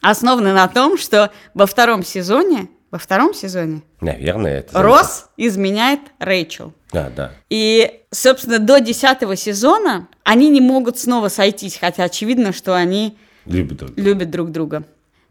основаны 0.00 0.52
на 0.52 0.68
том, 0.68 0.98
что 0.98 1.30
во 1.54 1.66
втором 1.66 2.02
сезоне 2.02 2.68
во 2.90 2.98
втором 2.98 3.34
сезоне. 3.34 3.82
Наверное, 4.00 4.60
это... 4.60 4.82
Росс 4.82 5.26
изменяет 5.36 6.00
Рэйчел. 6.18 6.72
Да, 6.92 7.10
да. 7.14 7.32
И, 7.50 8.00
собственно, 8.10 8.58
до 8.58 8.80
десятого 8.80 9.36
сезона 9.36 10.08
они 10.24 10.48
не 10.48 10.60
могут 10.60 10.98
снова 10.98 11.28
сойтись, 11.28 11.76
хотя 11.78 12.04
очевидно, 12.04 12.52
что 12.52 12.74
они 12.74 13.18
любят 13.44 13.78
друг 13.78 13.90
друга. 13.90 14.08
Любят 14.08 14.30
друг 14.30 14.50
друга. 14.50 14.84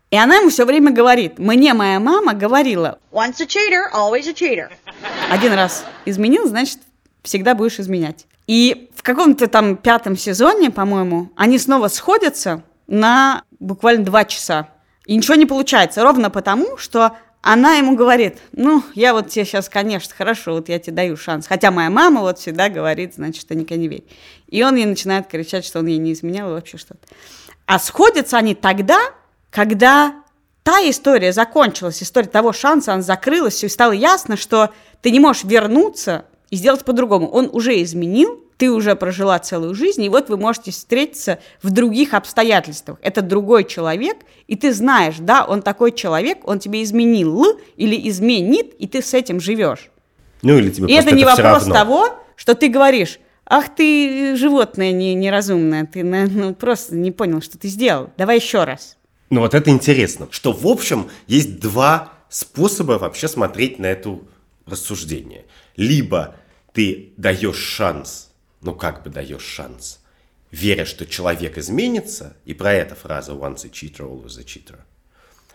И 0.10 0.16
она 0.16 0.38
ему 0.38 0.50
все 0.50 0.66
время 0.66 0.92
говорит, 0.92 1.38
мне 1.38 1.74
моя 1.74 2.00
мама 2.00 2.34
говорила... 2.34 3.00
Once 3.12 3.42
a 3.42 3.46
cheater, 3.46 3.92
always 3.94 4.30
a 4.30 4.34
cheater. 4.34 4.70
Один 5.30 5.54
раз 5.54 5.84
изменил, 6.06 6.48
значит, 6.48 6.80
всегда 7.24 7.56
будешь 7.56 7.80
изменять. 7.80 8.26
И 8.46 8.90
в 8.96 9.04
каком-то 9.04 9.48
там 9.48 9.76
пятом 9.76 10.16
сезоне, 10.16 10.72
по-моему, 10.72 11.30
они 11.36 11.60
снова 11.60 11.90
сходятся 11.90 12.64
на 12.88 13.44
буквально 13.60 14.06
два 14.06 14.26
часа. 14.26 14.70
И 15.06 15.16
ничего 15.16 15.36
не 15.36 15.46
получается, 15.46 16.04
ровно 16.04 16.30
потому, 16.30 16.78
что 16.78 17.16
она 17.42 17.76
ему 17.76 17.96
говорит, 17.96 18.40
ну, 18.52 18.84
я 18.94 19.14
вот 19.14 19.30
тебе 19.30 19.46
сейчас, 19.46 19.70
конечно, 19.70 20.14
хорошо, 20.14 20.54
вот 20.54 20.68
я 20.70 20.80
тебе 20.80 20.96
даю 20.96 21.16
шанс. 21.16 21.48
Хотя 21.48 21.72
моя 21.72 21.90
мама 21.90 22.22
вот 22.22 22.40
всегда 22.40 22.68
говорит, 22.68 23.16
значит, 23.16 23.48
ты 23.48 23.56
никогда 23.56 23.82
не 23.82 23.88
верь. 23.88 24.04
И 24.48 24.64
он 24.64 24.76
ей 24.76 24.86
начинает 24.86 25.28
кричать, 25.28 25.64
что 25.64 25.80
он 25.80 25.86
ей 25.86 25.98
не 25.98 26.12
изменял 26.14 26.50
и 26.50 26.54
вообще 26.54 26.78
что-то. 26.78 27.00
А 27.66 27.80
сходятся 27.80 28.38
они 28.38 28.54
тогда, 28.54 29.00
когда 29.50 30.24
та 30.64 30.80
история 30.90 31.32
закончилась, 31.32 32.04
история 32.04 32.28
того 32.28 32.52
шанса, 32.52 32.94
она 32.94 33.02
закрылась, 33.02 33.64
и 33.64 33.70
стало 33.70 33.94
ясно, 33.94 34.36
что 34.36 34.72
ты 35.02 35.12
не 35.12 35.22
можешь 35.22 35.46
вернуться 35.46 36.26
и 36.50 36.58
сделать 36.58 36.84
по-другому. 36.84 37.30
Он 37.30 37.50
уже 37.54 37.82
изменил, 37.82 38.44
ты 38.58 38.72
уже 38.72 38.96
прожила 38.96 39.38
целую 39.40 39.76
жизнь, 39.76 40.04
и 40.04 40.10
вот 40.10 40.30
вы 40.30 40.38
можете 40.38 40.72
встретиться 40.72 41.40
в 41.62 41.70
других 41.70 42.14
обстоятельствах. 42.14 42.98
Это 43.02 43.22
другой 43.22 43.64
человек, 43.64 44.18
и 44.48 44.56
ты 44.56 44.74
знаешь, 44.74 45.16
да, 45.20 45.46
он 45.46 45.62
такой 45.62 45.92
человек, 45.92 46.40
он 46.48 46.60
тебе 46.60 46.84
изменил 46.84 47.60
или 47.76 48.10
изменит, 48.10 48.74
и 48.80 48.88
ты 48.88 49.02
с 49.02 49.14
этим 49.14 49.40
живешь. 49.40 49.90
Ну 50.42 50.58
или 50.58 50.70
тебе 50.70 50.88
И 50.88 50.94
это 50.94 51.14
не 51.14 51.24
всё 51.24 51.36
вопрос 51.36 51.66
того, 51.66 52.20
что 52.36 52.56
ты 52.56 52.70
говоришь, 52.70 53.20
ах 53.46 53.74
ты 53.76 54.36
животное 54.36 54.92
не, 54.92 55.14
неразумное, 55.14 55.86
ты 55.86 56.04
ну, 56.04 56.54
просто 56.56 56.96
не 56.96 57.12
понял, 57.12 57.42
что 57.42 57.58
ты 57.58 57.68
сделал. 57.68 58.10
Давай 58.18 58.38
еще 58.38 58.64
раз. 58.64 58.98
Ну 59.30 59.42
вот 59.42 59.54
это 59.54 59.70
интересно, 59.70 60.28
что 60.32 60.52
в 60.52 60.66
общем 60.66 61.10
есть 61.28 61.60
два 61.60 62.14
способа 62.30 62.94
вообще 62.94 63.28
смотреть 63.28 63.78
на 63.78 63.88
это 63.88 64.20
рассуждение. 64.66 65.46
Либо 65.76 66.36
ты 66.74 67.14
даешь 67.18 67.58
шанс, 67.58 68.27
ну 68.62 68.74
как 68.74 69.04
бы 69.04 69.10
даешь 69.10 69.44
шанс, 69.44 70.00
веря, 70.52 70.86
что 70.86 71.06
человек 71.06 71.58
изменится, 71.58 72.36
и 72.46 72.54
про 72.54 72.74
это 72.74 72.96
фраза 72.96 73.34
once 73.34 73.66
a 73.66 73.70
cheater, 73.70 74.08
always 74.08 74.40
a 74.40 74.44
cheater. 74.44 74.80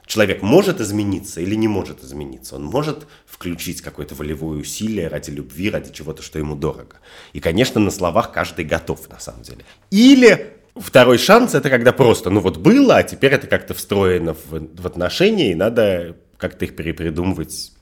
Человек 0.07 0.43
может 0.43 0.81
измениться 0.81 1.41
или 1.41 1.55
не 1.55 1.69
может 1.69 2.03
измениться. 2.03 2.57
Он 2.57 2.65
может 2.65 3.07
включить 3.25 3.81
какое-то 3.81 4.15
волевое 4.15 4.59
усилие 4.59 5.09
ради 5.09 5.31
любви, 5.31 5.71
ради 5.71 5.93
чего-то, 5.93 6.23
что 6.23 6.39
ему 6.39 6.57
дорого. 6.57 6.97
И, 7.33 7.41
конечно, 7.41 7.81
на 7.81 7.91
словах 7.91 8.33
каждый 8.33 8.65
готов, 8.65 9.09
на 9.09 9.21
самом 9.21 9.43
деле. 9.43 9.65
Или 9.91 10.55
второй 10.77 11.19
шанс– 11.19 11.55
это 11.55 11.71
когда 11.71 11.93
просто, 11.93 12.31
ну 12.31 12.41
вот 12.41 12.59
было, 12.59 12.97
а 12.97 13.03
теперь 13.05 13.33
это 13.33 13.47
как-то 13.47 13.75
встроено 13.75 14.35
в, 14.35 14.51
в 14.51 14.87
отношения, 14.87 15.53
и 15.53 15.55
надо 15.55 16.17
как-то 16.37 16.65
их 16.65 16.75
перепридумывать 16.75 17.73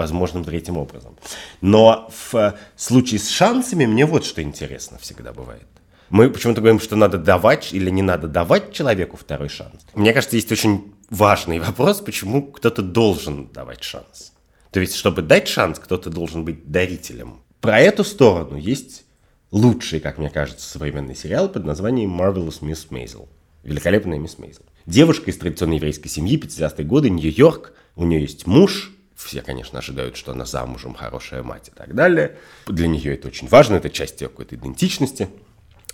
возможным 0.00 0.44
третьим 0.44 0.78
образом. 0.78 1.16
Но 1.60 2.08
в 2.10 2.34
э, 2.34 2.54
случае 2.76 3.20
с 3.20 3.28
шансами 3.28 3.84
мне 3.86 4.06
вот 4.06 4.24
что 4.24 4.42
интересно 4.42 4.98
всегда 4.98 5.32
бывает. 5.32 5.68
Мы 6.08 6.30
почему-то 6.30 6.60
говорим, 6.60 6.80
что 6.80 6.96
надо 6.96 7.18
давать 7.18 7.74
или 7.74 7.90
не 7.90 8.02
надо 8.02 8.26
давать 8.26 8.72
человеку 8.72 9.16
второй 9.16 9.48
шанс. 9.48 9.86
Мне 9.94 10.12
кажется, 10.12 10.36
есть 10.36 10.50
очень 10.50 10.94
важный 11.10 11.58
вопрос, 11.58 12.00
почему 12.00 12.42
кто-то 12.42 12.82
должен 12.82 13.48
давать 13.52 13.84
шанс. 13.84 14.32
То 14.70 14.80
есть, 14.80 14.94
чтобы 14.94 15.22
дать 15.22 15.48
шанс, 15.48 15.78
кто-то 15.78 16.08
должен 16.10 16.44
быть 16.44 16.70
дарителем. 16.70 17.42
Про 17.60 17.78
эту 17.80 18.04
сторону 18.04 18.56
есть 18.56 19.04
лучший, 19.50 20.00
как 20.00 20.18
мне 20.18 20.30
кажется, 20.30 20.66
современный 20.66 21.14
сериал 21.14 21.48
под 21.48 21.64
названием 21.64 22.18
Marvelous 22.18 22.60
Miss 22.60 22.88
Maisel. 22.88 23.28
Великолепная 23.62 24.18
мисс 24.18 24.38
Мейзел. 24.38 24.64
Девушка 24.86 25.30
из 25.30 25.36
традиционной 25.36 25.76
еврейской 25.76 26.08
семьи, 26.08 26.40
50-е 26.40 26.84
годы, 26.84 27.10
Нью-Йорк. 27.10 27.74
У 27.94 28.04
нее 28.04 28.22
есть 28.22 28.46
муж. 28.46 28.92
Все, 29.24 29.42
конечно, 29.42 29.78
ожидают, 29.78 30.16
что 30.16 30.32
она 30.32 30.46
замужем, 30.46 30.94
хорошая 30.94 31.42
мать 31.42 31.68
и 31.68 31.70
так 31.70 31.94
далее. 31.94 32.38
Для 32.66 32.88
нее 32.88 33.14
это 33.14 33.28
очень 33.28 33.48
важно, 33.48 33.76
это 33.76 33.90
часть 33.90 34.20
ее 34.20 34.28
какой-то 34.28 34.54
идентичности 34.54 35.28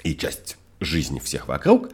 и 0.04 0.14
часть 0.14 0.56
жизни 0.80 1.18
всех 1.18 1.48
вокруг. 1.48 1.90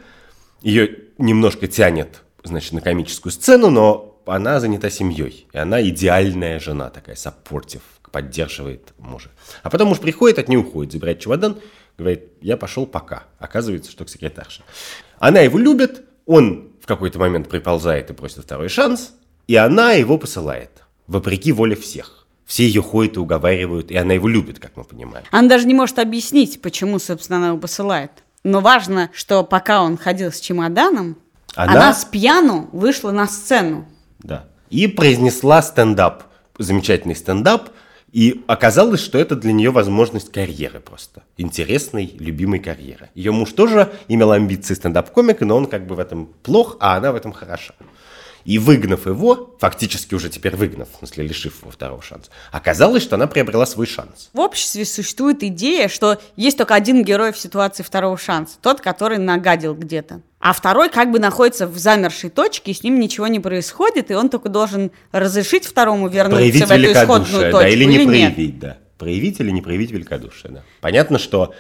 Ее 0.61 0.99
немножко 1.19 1.67
тянет, 1.69 2.23
значит, 2.45 2.73
на 2.73 2.81
комическую 2.81 3.33
сцену, 3.33 3.71
но 3.71 4.21
она 4.27 4.61
занята 4.61 4.91
семьей. 4.91 5.47
И 5.53 5.59
она 5.59 5.83
идеальная 5.83 6.61
жена, 6.61 6.91
такая 6.91 7.17
саппортив, 7.17 7.83
поддерживает 8.11 8.93
мужа. 8.99 9.31
А 9.63 9.71
потом 9.71 9.89
муж 9.89 10.01
приходит, 10.01 10.39
от 10.39 10.49
нее 10.49 10.59
уходит, 10.59 10.93
забирает 10.93 11.21
чемодан, 11.21 11.59
говорит, 11.97 12.25
я 12.43 12.57
пошел 12.59 12.87
пока. 12.87 13.25
Оказывается, 13.39 13.91
что 13.91 14.05
к 14.05 14.11
секретарше. 14.11 14.63
Она 15.19 15.41
его 15.41 15.59
любит, 15.59 16.05
он 16.27 16.73
в 16.81 16.87
какой-то 16.87 17.19
момент 17.19 17.49
приползает 17.49 18.11
и 18.11 18.13
просит 18.13 18.45
второй 18.45 18.69
шанс, 18.69 19.13
и 19.47 19.57
она 19.57 19.93
его 19.93 20.19
посылает, 20.19 20.82
вопреки 21.13 21.53
воле 21.53 21.77
всех. 21.77 22.27
Все 22.45 22.67
ее 22.67 22.83
ходят 22.83 23.17
и 23.17 23.21
уговаривают, 23.21 23.91
и 23.91 23.97
она 23.97 24.15
его 24.15 24.29
любит, 24.29 24.59
как 24.59 24.77
мы 24.77 24.85
понимаем. 24.85 25.25
Она 25.31 25.49
даже 25.49 25.67
не 25.67 25.75
может 25.75 25.99
объяснить, 25.99 26.61
почему, 26.61 26.99
собственно, 26.99 27.39
она 27.39 27.49
его 27.49 27.59
посылает. 27.59 28.11
Но 28.45 28.61
важно, 28.61 29.11
что 29.15 29.45
пока 29.45 29.83
он 29.83 29.97
ходил 29.97 30.33
с 30.33 30.41
чемоданом, 30.41 31.17
Она- 31.55 31.73
она, 31.73 31.95
с 31.95 32.05
пьяну 32.05 32.69
вышла 32.73 33.13
на 33.13 33.27
сцену. 33.29 33.87
Да. 34.19 34.47
И 34.71 34.87
произнесла 34.89 35.63
стендап, 35.63 36.25
замечательный 36.59 37.15
стендап, 37.15 37.71
и 38.11 38.43
оказалось, 38.47 39.01
что 39.01 39.19
это 39.19 39.37
для 39.37 39.53
нее 39.53 39.71
возможность 39.71 40.33
карьеры 40.33 40.81
просто. 40.81 41.23
Интересной, 41.39 42.15
любимой 42.19 42.59
карьеры. 42.59 43.09
Ее 43.15 43.33
муж 43.33 43.53
тоже 43.53 43.93
имел 44.09 44.33
амбиции 44.33 44.75
стендап-комика, 44.75 45.45
но 45.47 45.57
он 45.57 45.67
как 45.67 45.87
бы 45.87 45.95
в 45.95 45.99
этом 45.99 46.27
плох, 46.43 46.77
а 46.81 46.97
она 46.97 47.13
в 47.13 47.17
этом 47.17 47.33
хороша. 47.33 47.75
И 48.45 48.59
выгнав 48.59 49.07
его, 49.07 49.57
фактически 49.61 50.15
уже 50.15 50.29
теперь 50.29 50.57
выгнав, 50.57 50.89
в 50.93 50.99
смысле 50.99 51.27
лишив 51.27 51.61
его 51.63 51.71
второго 51.71 52.03
шанса, 52.03 52.31
оказалось, 52.51 53.03
что 53.03 53.17
она 53.17 53.27
приобрела 53.27 53.67
свой 53.67 53.87
шанс. 53.87 54.31
В 54.33 54.41
обществе 54.41 54.85
существует 54.85 55.43
идея, 55.43 55.89
что 55.89 56.21
есть 56.37 56.59
только 56.59 56.75
один 56.75 57.05
герой 57.05 57.33
в 57.33 57.39
ситуации 57.39 57.83
второго 57.83 58.19
шанса. 58.19 58.57
Тот, 58.61 58.81
который 58.81 59.19
нагадил 59.19 59.75
где-то. 59.75 60.23
А 60.41 60.53
второй 60.53 60.89
как 60.89 61.13
бы 61.13 61.21
находится 61.21 61.69
в 61.69 61.79
замершей 61.79 62.29
точке, 62.29 62.73
и 62.73 62.75
с 62.75 62.83
ним 62.83 62.99
ничего 62.99 63.29
не 63.29 63.39
происходит, 63.39 64.11
и 64.11 64.15
он 64.15 64.29
только 64.29 64.49
должен 64.49 64.91
разрешить 65.13 65.65
второму 65.65 66.09
вернуться 66.09 66.39
проявить 66.39 66.67
в 66.67 66.71
эту 66.71 66.93
исходную 66.93 67.53
точку 67.53 67.59
да, 67.61 67.69
или 67.69 67.85
не 67.85 67.99
нет. 67.99 68.07
проявить, 68.35 68.59
да. 68.59 68.79
Проявить 68.99 69.41
или 69.41 69.51
не 69.51 69.63
проявить 69.63 69.93
великодушие, 69.93 70.53
да. 70.53 70.63
Понятно, 70.81 71.19
что 71.19 71.55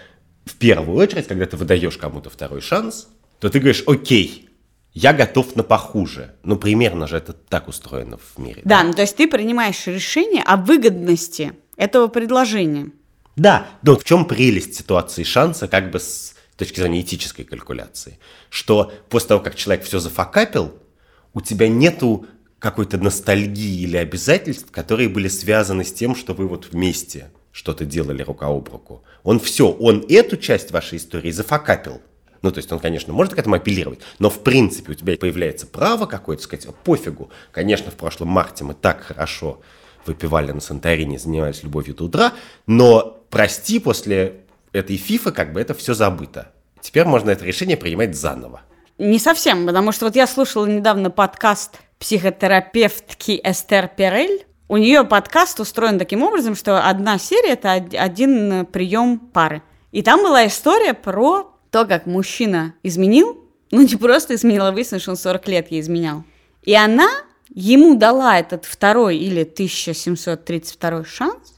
в 0.44 0.56
первую 0.56 0.98
очередь, 0.98 1.28
когда 1.28 1.46
ты 1.46 1.56
выдаешь 1.56 1.96
кому-то 1.96 2.28
второй 2.28 2.60
шанс, 2.60 3.08
то 3.38 3.48
ты 3.50 3.60
говоришь, 3.60 3.84
окей, 3.86 4.48
я 4.94 5.12
готов 5.12 5.56
на 5.56 5.62
похуже. 5.62 6.34
Ну, 6.42 6.56
примерно 6.56 7.06
же 7.06 7.16
это 7.16 7.32
так 7.32 7.68
устроено 7.68 8.18
в 8.18 8.38
мире. 8.38 8.62
Да, 8.64 8.82
ну 8.82 8.92
то 8.92 9.02
есть 9.02 9.16
ты 9.16 9.26
принимаешь 9.26 9.86
решение 9.86 10.42
о 10.42 10.56
выгодности 10.56 11.52
этого 11.76 12.08
предложения. 12.08 12.90
Да, 13.36 13.66
но 13.82 13.96
в 13.96 14.04
чем 14.04 14.26
прелесть 14.26 14.74
ситуации 14.74 15.22
шанса, 15.22 15.66
как 15.66 15.90
бы 15.90 15.98
с 15.98 16.34
точки 16.56 16.80
зрения 16.80 17.00
этической 17.00 17.44
калькуляции? 17.44 18.18
Что 18.50 18.92
после 19.08 19.28
того, 19.28 19.40
как 19.40 19.54
человек 19.54 19.84
все 19.84 19.98
зафакапил, 19.98 20.74
у 21.32 21.40
тебя 21.40 21.68
нету 21.68 22.26
какой-то 22.58 22.98
ностальгии 22.98 23.82
или 23.82 23.96
обязательств, 23.96 24.70
которые 24.70 25.08
были 25.08 25.28
связаны 25.28 25.84
с 25.84 25.92
тем, 25.92 26.14
что 26.14 26.34
вы 26.34 26.46
вот 26.46 26.68
вместе 26.70 27.30
что-то 27.50 27.84
делали 27.84 28.22
рука 28.22 28.46
об 28.46 28.68
руку. 28.68 29.02
Он 29.22 29.40
все, 29.40 29.70
он 29.70 30.04
эту 30.08 30.36
часть 30.36 30.70
вашей 30.70 30.98
истории 30.98 31.30
зафакапил. 31.30 32.00
Ну, 32.42 32.50
то 32.50 32.58
есть 32.58 32.70
он, 32.72 32.80
конечно, 32.80 33.12
может 33.12 33.34
к 33.34 33.38
этому 33.38 33.54
апеллировать, 33.54 34.00
но 34.18 34.28
в 34.28 34.40
принципе 34.42 34.92
у 34.92 34.94
тебя 34.94 35.16
появляется 35.16 35.66
право 35.66 36.06
какое-то 36.06 36.42
сказать, 36.42 36.66
«О, 36.66 36.72
пофигу. 36.72 37.30
Конечно, 37.52 37.90
в 37.90 37.94
прошлом 37.94 38.28
марте 38.28 38.64
мы 38.64 38.74
так 38.74 39.00
хорошо 39.02 39.60
выпивали 40.04 40.50
на 40.50 40.60
Санторини, 40.60 41.16
занимались 41.16 41.62
любовью 41.62 41.94
до 41.94 42.04
утра, 42.04 42.32
но 42.66 43.22
прости, 43.30 43.78
после 43.78 44.40
этой 44.72 44.96
фифы 44.96 45.30
как 45.30 45.52
бы 45.52 45.60
это 45.60 45.74
все 45.74 45.94
забыто. 45.94 46.50
Теперь 46.80 47.04
можно 47.04 47.30
это 47.30 47.44
решение 47.44 47.76
принимать 47.76 48.16
заново. 48.16 48.62
Не 48.98 49.20
совсем, 49.20 49.66
потому 49.66 49.92
что 49.92 50.06
вот 50.06 50.16
я 50.16 50.26
слушала 50.26 50.66
недавно 50.66 51.10
подкаст 51.10 51.78
психотерапевтки 52.00 53.40
Эстер 53.44 53.88
Перель. 53.88 54.44
У 54.68 54.76
нее 54.76 55.04
подкаст 55.04 55.60
устроен 55.60 55.98
таким 55.98 56.22
образом, 56.22 56.56
что 56.56 56.88
одна 56.88 57.18
серия– 57.18 57.52
это 57.52 57.76
од- 57.76 57.94
один 57.94 58.66
прием 58.66 59.18
пары. 59.18 59.62
И 59.92 60.02
там 60.02 60.22
была 60.22 60.46
история 60.46 60.94
про 60.94 61.51
то, 61.72 61.86
как 61.86 62.06
мужчина 62.06 62.74
изменил, 62.82 63.40
ну 63.70 63.80
не 63.80 63.96
просто 63.96 64.34
изменил, 64.34 64.66
а 64.66 64.72
выяснилось, 64.72 65.02
что 65.02 65.12
он 65.12 65.16
40 65.16 65.48
лет 65.48 65.70
ей 65.72 65.80
изменял. 65.80 66.24
И 66.62 66.74
она 66.74 67.08
ему 67.54 67.96
дала 67.96 68.38
этот 68.38 68.64
второй 68.66 69.16
или 69.16 69.42
1732 69.42 71.04
шанс 71.04 71.54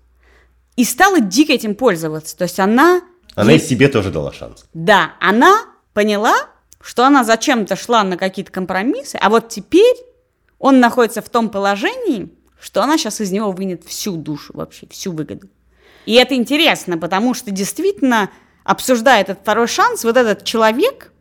и 0.76 0.84
стала 0.84 1.20
дико 1.20 1.52
этим 1.52 1.74
пользоваться. 1.74 2.36
То 2.36 2.44
есть 2.44 2.58
она... 2.60 3.02
Она 3.34 3.52
ей- 3.52 3.60
и 3.60 3.62
себе 3.62 3.88
тоже 3.88 4.10
дала 4.10 4.32
шанс. 4.32 4.64
да, 4.72 5.12
она 5.20 5.62
поняла, 5.92 6.34
что 6.80 7.04
она 7.04 7.24
зачем-то 7.24 7.76
шла 7.76 8.02
на 8.04 8.16
какие-то 8.16 8.52
компромиссы, 8.52 9.16
а 9.20 9.28
вот 9.30 9.48
теперь 9.48 9.96
он 10.58 10.80
находится 10.80 11.22
в 11.22 11.28
том 11.28 11.48
положении, 11.50 12.28
что 12.60 12.82
она 12.82 12.98
сейчас 12.98 13.20
из 13.20 13.30
него 13.32 13.50
вынет 13.52 13.84
всю 13.84 14.16
душу 14.16 14.52
вообще, 14.54 14.86
всю 14.90 15.12
выгоду. 15.12 15.48
И 16.06 16.14
это 16.14 16.34
интересно, 16.34 16.98
потому 16.98 17.34
что 17.34 17.50
действительно, 17.50 18.30
обсуждая 18.64 19.20
этот 19.20 19.40
второй 19.40 19.68
шанс, 19.68 20.04
вот 20.04 20.16
этот 20.16 20.44
человек, 20.44 21.12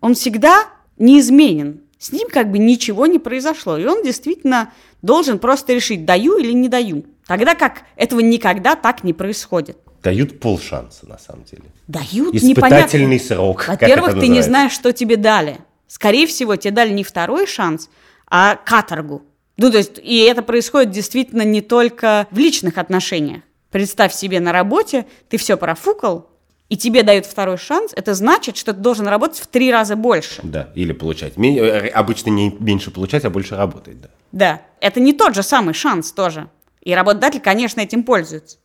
он 0.00 0.14
всегда 0.14 0.68
неизменен. 0.96 1.82
С 1.98 2.12
ним 2.12 2.28
как 2.30 2.50
бы 2.50 2.58
ничего 2.58 3.06
не 3.06 3.18
произошло. 3.18 3.76
И 3.76 3.84
он 3.84 4.02
действительно 4.02 4.72
должен 5.02 5.38
просто 5.38 5.72
решить, 5.72 6.04
даю 6.04 6.38
или 6.38 6.52
не 6.52 6.68
даю. 6.68 7.04
Тогда 7.26 7.54
как 7.54 7.82
этого 7.96 8.20
никогда 8.20 8.76
так 8.76 9.04
не 9.04 9.12
происходит. 9.12 9.78
Дают 10.02 10.38
полшанса, 10.38 11.08
на 11.08 11.18
самом 11.18 11.44
деле. 11.44 11.62
Дают 11.88 12.34
Испытательный 12.34 13.06
непонятно. 13.06 13.18
срок. 13.18 13.68
Во-первых, 13.68 14.20
ты 14.20 14.28
не 14.28 14.42
знаешь, 14.42 14.72
что 14.72 14.92
тебе 14.92 15.16
дали. 15.16 15.58
Скорее 15.86 16.26
всего, 16.26 16.56
тебе 16.56 16.72
дали 16.72 16.92
не 16.92 17.04
второй 17.04 17.46
шанс, 17.46 17.88
а 18.28 18.56
каторгу. 18.56 19.22
Ну, 19.56 19.70
то 19.70 19.78
есть, 19.78 19.98
и 20.02 20.18
это 20.24 20.42
происходит 20.42 20.90
действительно 20.90 21.42
не 21.42 21.62
только 21.62 22.26
в 22.30 22.38
личных 22.38 22.76
отношениях. 22.76 23.42
Представь 23.70 24.12
себе 24.12 24.40
на 24.40 24.52
работе, 24.52 25.06
ты 25.30 25.38
все 25.38 25.56
профукал, 25.56 26.30
и 26.74 26.76
тебе 26.76 27.04
дают 27.04 27.24
второй 27.24 27.56
шанс, 27.56 27.92
это 27.94 28.14
значит, 28.14 28.56
что 28.56 28.72
ты 28.72 28.80
должен 28.80 29.06
работать 29.06 29.38
в 29.38 29.46
три 29.46 29.70
раза 29.70 29.94
больше. 29.94 30.40
Да, 30.42 30.70
или 30.74 30.92
получать. 30.92 31.34
Э, 31.38 31.86
Обычно 31.86 32.30
не 32.30 32.50
меньше 32.58 32.90
получать, 32.90 33.24
а 33.24 33.30
больше 33.30 33.54
работать, 33.54 34.00
да. 34.00 34.08
Да, 34.32 34.62
это 34.80 34.98
не 34.98 35.12
тот 35.12 35.36
же 35.36 35.44
самый 35.44 35.72
шанс 35.72 36.10
тоже. 36.10 36.48
И 36.82 36.92
работодатель, 36.92 37.38
конечно, 37.38 37.80
этим 37.80 38.02
пользуется. 38.02 38.56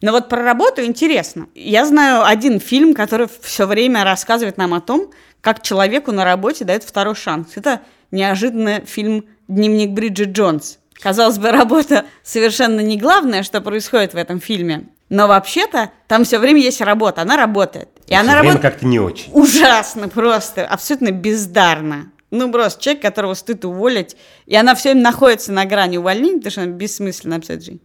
Но 0.00 0.12
вот 0.12 0.30
про 0.30 0.42
работу 0.42 0.82
интересно. 0.82 1.46
Я 1.54 1.84
знаю 1.84 2.24
один 2.24 2.58
фильм, 2.58 2.94
который 2.94 3.28
все 3.42 3.66
время 3.66 4.02
рассказывает 4.02 4.56
нам 4.56 4.72
о 4.72 4.80
том, 4.80 5.10
как 5.42 5.62
человеку 5.62 6.10
на 6.10 6.24
работе 6.24 6.64
дают 6.64 6.84
второй 6.84 7.14
шанс. 7.14 7.48
Это 7.56 7.82
неожиданно 8.10 8.80
фильм 8.86 9.26
«Дневник 9.46 9.90
Бриджит 9.90 10.30
Джонс». 10.30 10.78
Казалось 11.02 11.36
бы, 11.36 11.50
работа 11.50 12.06
совершенно 12.22 12.80
не 12.80 12.96
главное, 12.96 13.42
что 13.42 13.60
происходит 13.60 14.14
в 14.14 14.16
этом 14.16 14.40
фильме. 14.40 14.86
Но 15.12 15.28
вообще-то 15.28 15.90
там 16.08 16.24
все 16.24 16.38
время 16.38 16.62
есть 16.62 16.80
работа, 16.80 17.20
она 17.20 17.36
работает. 17.36 17.90
И 18.06 18.14
она 18.14 18.32
время 18.32 18.54
работает 18.54 18.62
как-то 18.62 18.86
не 18.86 18.98
очень. 18.98 19.30
ужасно 19.34 20.08
просто, 20.08 20.66
абсолютно 20.66 21.10
бездарно. 21.10 22.10
Ну, 22.30 22.50
просто 22.50 22.82
человек, 22.82 23.02
которого 23.02 23.34
стоит 23.34 23.66
уволить, 23.66 24.16
и 24.46 24.56
она 24.56 24.74
все 24.74 24.92
время 24.92 25.02
находится 25.04 25.52
на 25.52 25.66
грани 25.66 25.98
увольнения, 25.98 26.38
потому 26.38 26.50
что 26.50 26.62
она 26.62 26.72
бессмысленно 26.72 27.36
абсолютно 27.36 27.66
жизнь. 27.66 27.82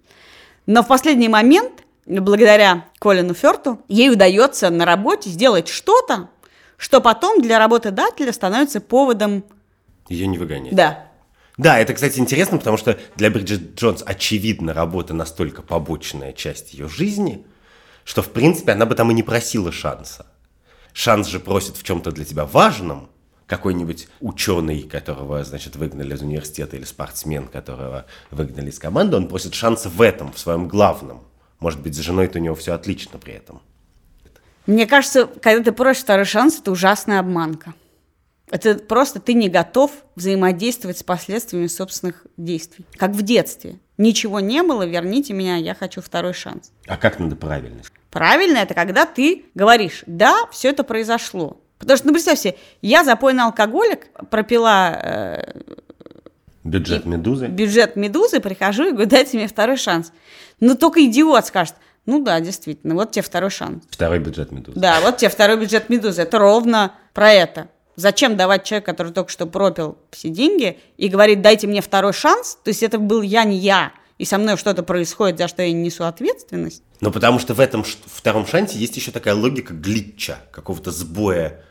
Но 0.68 0.84
в 0.84 0.88
последний 0.88 1.28
момент, 1.28 1.74
благодаря 2.06 2.86
Колину 2.98 3.34
Ферту, 3.34 3.82
ей 3.90 4.10
удается 4.10 4.70
на 4.70 4.86
работе 4.86 5.30
сделать 5.30 5.68
что-то, 5.68 6.30
что 6.78 7.02
потом 7.02 7.42
для 7.42 7.60
работодателя 7.60 8.32
становится 8.32 8.80
поводом, 8.80 9.44
Ее 10.08 10.28
не 10.28 10.38
выгонять. 10.38 10.74
да, 10.74 11.07
Да, 11.58 11.80
это, 11.80 11.94
кстати, 11.94 12.20
интересно, 12.20 12.60
потому 12.60 12.78
что 12.78 13.00
для 13.16 13.32
Бриджит 13.32 13.80
Джонс, 13.80 14.04
очевидно, 14.06 14.74
работа 14.74 15.14
настолько 15.14 15.64
побочная 15.64 16.32
часть 16.32 16.74
ее 16.74 16.88
жизни, 16.88 17.46
что, 18.06 18.22
в 18.22 18.30
принципе, 18.30 18.74
она 18.74 18.86
бы 18.86 18.94
там 18.94 19.10
и 19.10 19.14
не 19.14 19.24
просила 19.24 19.72
шанса. 19.72 20.28
Шанс 20.94 21.28
же 21.28 21.40
просит 21.40 21.76
в 21.76 21.84
чем-то 21.84 22.12
для 22.12 22.26
тебя 22.26 22.46
важном, 22.46 23.10
какой-нибудь 23.48 24.08
ученый, 24.20 24.84
которого, 24.84 25.44
значит, 25.44 25.78
выгнали 25.78 26.14
из 26.14 26.22
университета, 26.22 26.76
или 26.76 26.84
спортсмен, 26.84 27.48
которого 27.48 28.06
выгнали 28.30 28.70
из 28.70 28.78
команды, 28.78 29.16
он 29.16 29.28
просит 29.28 29.54
шанса 29.54 29.90
в 29.90 30.02
этом, 30.02 30.34
в 30.34 30.40
своем 30.40 30.68
главном. 30.68 31.24
Может 31.60 31.82
быть, 31.82 31.96
с 31.96 32.00
женой-то 32.00 32.40
у 32.40 32.42
него 32.42 32.56
все 32.56 32.74
отлично 32.74 33.18
при 33.18 33.34
этом. 33.34 33.62
Мне 34.68 34.86
кажется, 34.86 35.28
когда 35.42 35.64
ты 35.64 35.72
просишь 35.72 36.04
второй 36.04 36.26
шанс, 36.26 36.60
это 36.60 36.72
ужасная 36.72 37.20
обманка. 37.20 37.74
Это 38.50 38.76
просто 38.76 39.20
ты 39.20 39.34
не 39.34 39.50
готов 39.50 39.92
взаимодействовать 40.16 40.98
с 40.98 41.04
последствиями 41.04 41.68
собственных 41.68 42.26
действий. 42.38 42.86
Как 42.96 43.12
в 43.12 43.22
детстве. 43.22 43.80
Ничего 43.98 44.40
не 44.40 44.64
было, 44.64 44.86
верните 44.86 45.34
меня, 45.34 45.58
я 45.58 45.74
хочу 45.74 46.02
второй 46.02 46.34
шанс. 46.34 46.72
А 46.88 46.98
как 46.98 47.20
надо 47.20 47.36
правильно? 47.36 47.82
Правильно 48.10 48.58
это 48.60 48.74
когда 48.74 49.06
ты 49.06 49.46
говоришь, 49.54 50.04
да, 50.06 50.48
все 50.52 50.70
это 50.70 50.84
произошло. 50.84 51.60
Потому 51.78 51.98
что, 51.98 52.08
ну, 52.08 52.14
представь 52.14 52.40
себе, 52.40 52.56
я 52.82 53.04
запойный 53.04 53.44
алкоголик, 53.44 54.08
пропила 54.30 55.00
э, 55.02 55.62
Бюджет 56.64 57.06
«Медузы»? 57.06 57.48
бюджет 57.48 57.96
медузы, 57.96 58.40
прихожу 58.40 58.88
и 58.88 58.92
говорю, 58.92 59.10
дайте 59.10 59.38
мне 59.38 59.48
второй 59.48 59.78
шанс. 59.78 60.12
Ну, 60.60 60.76
только 60.76 61.06
идиот 61.06 61.46
скажет, 61.46 61.76
ну 62.06 62.24
да, 62.24 62.40
действительно, 62.40 62.96
вот 62.96 63.12
тебе 63.12 63.24
второй 63.24 63.50
шанс. 63.50 63.84
Второй 63.90 64.20
бюджет 64.20 64.52
«Медузы». 64.52 64.80
Да, 64.80 65.00
вот 65.02 65.18
тебе 65.18 65.30
второй 65.30 65.58
бюджет 65.58 65.90
медузы. 65.90 66.22
Это 66.24 66.40
ровно 66.40 66.94
про 67.14 67.32
это. 67.32 67.68
Зачем 67.98 68.38
давать 68.38 68.64
человеку, 68.64 68.86
который 68.86 69.12
только 69.12 69.32
что 69.32 69.48
пропил 69.48 69.98
все 70.12 70.30
деньги, 70.30 70.80
и 70.98 71.08
говорит, 71.08 71.42
дайте 71.42 71.66
мне 71.66 71.82
второй 71.82 72.14
шанс? 72.14 72.60
То 72.64 72.70
есть 72.70 72.84
это 72.84 73.00
был 73.00 73.24
я, 73.24 73.44
не 73.44 73.58
я, 73.58 73.92
и 74.20 74.24
со 74.24 74.38
мной 74.38 74.56
что-то 74.56 74.84
происходит, 74.84 75.40
за 75.40 75.48
что 75.48 75.64
я 75.64 75.72
не 75.72 75.82
несу 75.82 76.04
ответственность. 76.04 76.84
Ну, 77.02 77.12
потому 77.12 77.40
что 77.40 77.56
в 77.56 77.60
этом 77.60 77.84
втором 77.84 78.46
шансе 78.46 78.78
есть 78.78 78.96
еще 78.96 79.10
такая 79.10 79.34
логика 79.34 79.74
глитча, 79.74 80.38
какого-то 80.52 80.92
сбоя 80.92 81.64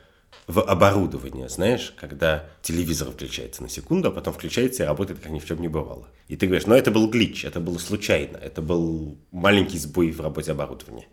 в 0.49 0.61
оборудовании, 0.61 1.47
знаешь, 1.47 1.95
когда 1.97 2.47
телевизор 2.61 3.09
включается 3.13 3.63
на 3.63 3.69
секунду, 3.69 4.09
а 4.09 4.13
потом 4.13 4.35
включается 4.35 4.83
и 4.83 4.87
работает, 4.87 5.21
как 5.21 5.31
ни 5.31 5.39
в 5.39 5.47
чем 5.47 5.61
не 5.61 5.69
бывало. 5.69 6.09
И 6.27 6.37
ты 6.37 6.47
говоришь, 6.47 6.67
ну 6.67 6.75
это 6.75 6.91
был 6.91 7.09
глитч, 7.09 7.45
это 7.45 7.61
было 7.61 7.79
случайно, 7.79 8.37
это 8.37 8.63
был 8.63 9.17
маленький 9.31 9.79
сбой 9.79 10.11
в 10.11 10.21
работе 10.21 10.51
оборудования. 10.51 11.07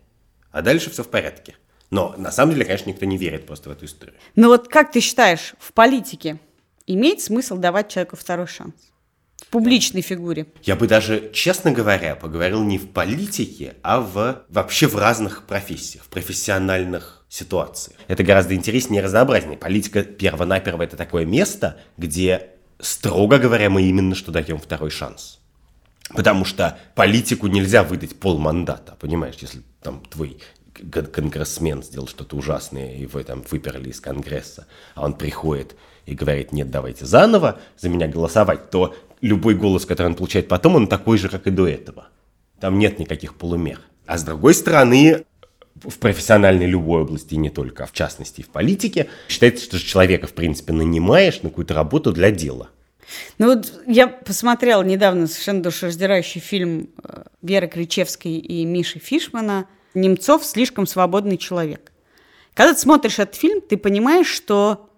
А 0.50 0.60
дальше 0.60 0.90
все 0.90 1.04
в 1.04 1.08
порядке. 1.08 1.54
Но 1.94 2.12
на 2.18 2.32
самом 2.32 2.54
деле, 2.54 2.64
конечно, 2.64 2.90
никто 2.90 3.06
не 3.06 3.16
верит 3.16 3.46
просто 3.46 3.68
в 3.68 3.72
эту 3.72 3.84
историю. 3.84 4.16
Но 4.34 4.48
вот 4.48 4.66
как 4.66 4.90
ты 4.90 4.98
считаешь, 4.98 5.54
в 5.60 5.72
политике 5.72 6.40
имеет 6.88 7.20
смысл 7.20 7.56
давать 7.56 7.88
человеку 7.88 8.16
второй 8.16 8.48
шанс? 8.48 8.74
В 9.36 9.46
публичной 9.46 10.00
фигуре. 10.00 10.48
Я 10.64 10.74
бы 10.74 10.88
даже, 10.88 11.30
честно 11.32 11.70
говоря, 11.70 12.16
поговорил 12.16 12.64
не 12.64 12.78
в 12.78 12.88
политике, 12.88 13.76
а 13.84 14.00
в 14.00 14.42
вообще 14.48 14.88
в 14.88 14.96
разных 14.96 15.46
профессиях, 15.46 16.02
в 16.02 16.08
профессиональных 16.08 17.24
ситуациях. 17.28 17.96
Это 18.08 18.24
гораздо 18.24 18.56
интереснее 18.56 19.00
и 19.00 19.04
разнообразнее. 19.04 19.56
Политика 19.56 20.02
перво-наперво 20.02 20.82
это 20.82 20.96
такое 20.96 21.24
место, 21.24 21.78
где, 21.96 22.48
строго 22.80 23.38
говоря, 23.38 23.70
мы 23.70 23.82
именно 23.82 24.16
что 24.16 24.32
даем 24.32 24.58
второй 24.58 24.90
шанс. 24.90 25.38
Потому 26.08 26.44
что 26.44 26.76
политику 26.96 27.46
нельзя 27.46 27.84
выдать 27.84 28.18
полмандата, 28.18 28.96
понимаешь, 28.98 29.36
если 29.40 29.62
там 29.80 30.02
твой 30.10 30.40
конгрессмен 30.74 31.82
сделал 31.82 32.08
что-то 32.08 32.36
ужасное, 32.36 32.96
его 32.96 33.22
там 33.22 33.42
выперли 33.50 33.90
из 33.90 34.00
конгресса, 34.00 34.66
а 34.94 35.04
он 35.04 35.14
приходит 35.14 35.76
и 36.06 36.14
говорит, 36.14 36.52
нет, 36.52 36.70
давайте 36.70 37.06
заново 37.06 37.60
за 37.78 37.88
меня 37.88 38.08
голосовать, 38.08 38.70
то 38.70 38.94
любой 39.20 39.54
голос, 39.54 39.86
который 39.86 40.08
он 40.08 40.14
получает 40.14 40.48
потом, 40.48 40.76
он 40.76 40.86
такой 40.86 41.18
же, 41.18 41.28
как 41.28 41.46
и 41.46 41.50
до 41.50 41.66
этого. 41.66 42.08
Там 42.60 42.78
нет 42.78 42.98
никаких 42.98 43.34
полумер. 43.34 43.80
А 44.06 44.18
с 44.18 44.24
другой 44.24 44.54
стороны, 44.54 45.24
в 45.82 45.98
профессиональной 45.98 46.66
любой 46.66 47.02
области, 47.02 47.34
не 47.34 47.50
только, 47.50 47.84
а 47.84 47.86
в 47.86 47.92
частности 47.92 48.42
в 48.42 48.48
политике, 48.48 49.08
считается, 49.28 49.64
что 49.64 49.78
человека, 49.78 50.26
в 50.26 50.32
принципе, 50.32 50.72
нанимаешь 50.72 51.42
на 51.42 51.48
какую-то 51.48 51.74
работу 51.74 52.12
для 52.12 52.30
дела. 52.30 52.68
Ну 53.38 53.46
вот 53.46 53.72
я 53.86 54.08
посмотрела 54.08 54.82
недавно 54.82 55.26
совершенно 55.26 55.62
душераздирающий 55.62 56.40
фильм 56.40 56.88
э, 57.02 57.24
Веры 57.42 57.68
Кричевской 57.68 58.32
и 58.32 58.64
Миши 58.64 58.98
Фишмана 58.98 59.66
«Немцов. 59.94 60.44
Слишком 60.44 60.86
свободный 60.86 61.36
человек». 61.36 61.92
Когда 62.54 62.74
ты 62.74 62.80
смотришь 62.80 63.18
этот 63.18 63.34
фильм, 63.34 63.60
ты 63.60 63.76
понимаешь, 63.76 64.28
что 64.28 64.88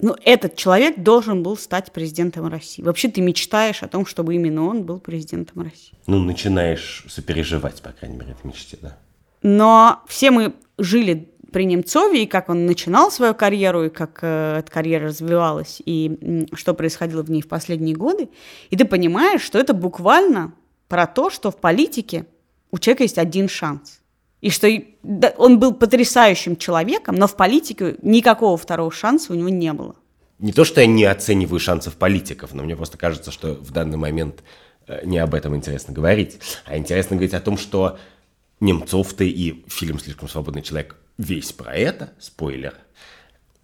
ну, 0.00 0.16
этот 0.24 0.56
человек 0.56 0.98
должен 0.98 1.42
был 1.42 1.56
стать 1.56 1.92
президентом 1.92 2.46
России. 2.46 2.82
Вообще 2.82 3.08
ты 3.08 3.20
мечтаешь 3.20 3.82
о 3.82 3.88
том, 3.88 4.06
чтобы 4.06 4.34
именно 4.34 4.64
он 4.64 4.84
был 4.84 5.00
президентом 5.00 5.62
России. 5.62 5.98
Ну, 6.06 6.20
начинаешь 6.20 7.04
сопереживать, 7.08 7.82
по 7.82 7.90
крайней 7.92 8.16
мере, 8.16 8.32
этой 8.32 8.46
мечте, 8.46 8.78
да. 8.80 8.98
Но 9.42 10.02
все 10.06 10.30
мы 10.30 10.54
жили 10.78 11.32
при 11.52 11.64
Немцове, 11.64 12.24
и 12.24 12.26
как 12.26 12.48
он 12.48 12.66
начинал 12.66 13.10
свою 13.10 13.34
карьеру, 13.34 13.84
и 13.84 13.88
как 13.88 14.18
э, 14.22 14.58
эта 14.58 14.70
карьера 14.70 15.06
развивалась, 15.06 15.80
и 15.84 16.18
м, 16.20 16.46
что 16.52 16.74
происходило 16.74 17.22
в 17.22 17.30
ней 17.30 17.42
в 17.42 17.48
последние 17.48 17.96
годы. 17.96 18.28
И 18.70 18.76
ты 18.76 18.84
понимаешь, 18.84 19.40
что 19.40 19.58
это 19.58 19.72
буквально 19.72 20.52
про 20.88 21.06
то, 21.06 21.30
что 21.30 21.50
в 21.50 21.56
политике 21.56 22.26
у 22.70 22.78
человека 22.78 23.04
есть 23.04 23.18
один 23.18 23.48
шанс. 23.48 24.00
И 24.40 24.50
что 24.50 24.68
он 25.36 25.58
был 25.58 25.74
потрясающим 25.74 26.56
человеком, 26.56 27.16
но 27.16 27.26
в 27.26 27.36
политике 27.36 27.96
никакого 28.02 28.56
второго 28.56 28.92
шанса 28.92 29.32
у 29.32 29.36
него 29.36 29.48
не 29.48 29.72
было. 29.72 29.96
Не 30.38 30.52
то, 30.52 30.64
что 30.64 30.80
я 30.80 30.86
не 30.86 31.04
оцениваю 31.04 31.58
шансов 31.58 31.94
политиков, 31.94 32.54
но 32.54 32.62
мне 32.62 32.76
просто 32.76 32.96
кажется, 32.96 33.32
что 33.32 33.54
в 33.54 33.72
данный 33.72 33.96
момент 33.96 34.44
э, 34.86 35.04
не 35.04 35.18
об 35.18 35.34
этом 35.34 35.56
интересно 35.56 35.92
говорить, 35.92 36.38
а 36.64 36.78
интересно 36.78 37.16
говорить 37.16 37.34
о 37.34 37.40
том, 37.40 37.58
что 37.58 37.98
Немцов-то 38.60 39.22
и 39.22 39.64
фильм 39.68 40.00
«Слишком 40.00 40.28
свободный 40.28 40.62
человек» 40.62 40.96
весь 41.16 41.52
про 41.52 41.74
это, 41.74 42.12
спойлер, 42.18 42.74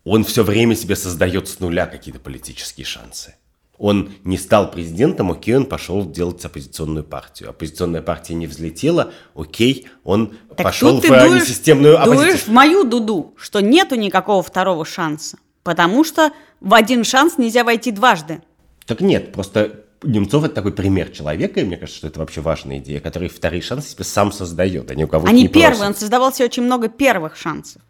он 0.04 0.24
все 0.24 0.44
время 0.44 0.76
себе 0.76 0.94
создает 0.94 1.48
с 1.48 1.58
нуля 1.58 1.86
какие-то 1.86 2.20
политические 2.20 2.84
шансы. 2.84 3.34
Он 3.78 4.12
не 4.22 4.38
стал 4.38 4.70
президентом, 4.70 5.32
окей, 5.32 5.56
он 5.56 5.66
пошел 5.66 6.08
делать 6.08 6.44
оппозиционную 6.44 7.04
партию. 7.04 7.50
Оппозиционная 7.50 8.02
партия 8.02 8.34
не 8.34 8.46
взлетела, 8.46 9.12
окей, 9.34 9.88
он 10.04 10.34
Так 10.56 10.64
пошел 10.66 11.00
в 11.00 11.04
дуешь- 11.04 11.42
несистемную 11.42 11.96
дуешь 11.96 12.06
оппозицию. 12.18 12.38
в 12.38 12.48
мою 12.54 12.84
дуду, 12.84 13.34
что 13.36 13.60
нету 13.60 13.96
никакого 13.96 14.42
второго 14.42 14.84
шанса, 14.84 15.38
потому 15.64 16.04
что 16.04 16.32
в 16.60 16.72
один 16.72 17.04
шанс 17.04 17.36
нельзя 17.36 17.64
войти 17.64 17.90
дважды. 17.90 18.42
Так 18.86 19.00
нет, 19.00 19.32
просто 19.32 19.84
Немцов 20.04 20.44
это 20.44 20.54
такой 20.54 20.72
пример 20.72 21.08
человека, 21.08 21.60
и 21.60 21.64
мне 21.64 21.76
кажется, 21.76 21.98
что 21.98 22.06
это 22.08 22.18
вообще 22.20 22.40
важная 22.40 22.78
идея, 22.78 23.00
который 23.00 23.28
вторые 23.28 23.62
шансы 23.62 23.90
себе 23.90 24.04
сам 24.04 24.32
создает, 24.32 24.90
а 24.90 24.94
не 24.94 25.04
у 25.04 25.08
кого-то 25.08 25.30
А 25.30 25.34
не 25.34 25.42
не 25.42 25.48
первый, 25.48 25.86
он 25.86 25.94
создавал 25.94 26.32
себе 26.32 26.44
очень 26.44 26.62
много 26.62 26.88
первых 26.88 27.36
шансов. 27.36 27.80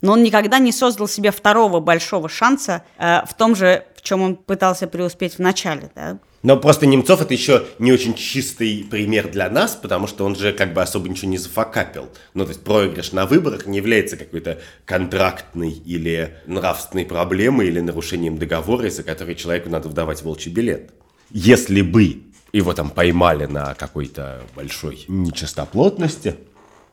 Но 0.00 0.12
он 0.12 0.22
никогда 0.22 0.58
не 0.58 0.72
создал 0.72 1.08
себе 1.08 1.30
второго 1.30 1.80
большого 1.80 2.28
шанса 2.28 2.84
э, 2.98 3.22
в 3.26 3.34
том 3.34 3.54
же, 3.56 3.84
в 3.98 4.02
чем 4.02 4.22
он 4.22 4.36
пытался 4.36 4.86
преуспеть 4.86 5.34
в 5.34 5.38
начале. 5.40 5.90
Да? 5.96 6.20
Но 6.44 6.56
просто 6.56 6.86
Немцов 6.86 7.20
это 7.20 7.34
еще 7.34 7.64
не 7.80 7.90
очень 7.92 8.14
чистый 8.14 8.86
пример 8.88 9.28
для 9.28 9.50
нас, 9.50 9.74
потому 9.74 10.06
что 10.06 10.24
он 10.24 10.36
же 10.36 10.52
как 10.52 10.72
бы 10.72 10.80
особо 10.80 11.08
ничего 11.08 11.28
не 11.32 11.38
зафакапил. 11.38 12.08
Ну, 12.32 12.44
то 12.44 12.50
есть 12.50 12.62
проигрыш 12.62 13.10
на 13.10 13.26
выборах 13.26 13.66
не 13.66 13.78
является 13.78 14.16
какой-то 14.16 14.60
контрактной 14.84 15.72
или 15.72 16.36
нравственной 16.46 17.06
проблемой 17.06 17.66
или 17.66 17.80
нарушением 17.80 18.38
договора, 18.38 18.86
из-за 18.86 19.02
которой 19.02 19.34
человеку 19.34 19.68
надо 19.68 19.88
вдавать 19.88 20.22
волчий 20.22 20.52
билет. 20.52 20.92
Если 21.30 21.82
бы 21.82 22.22
его 22.52 22.72
там 22.72 22.90
поймали 22.90 23.46
на 23.46 23.74
какой-то 23.74 24.42
большой 24.54 25.04
нечистоплотности, 25.08 26.36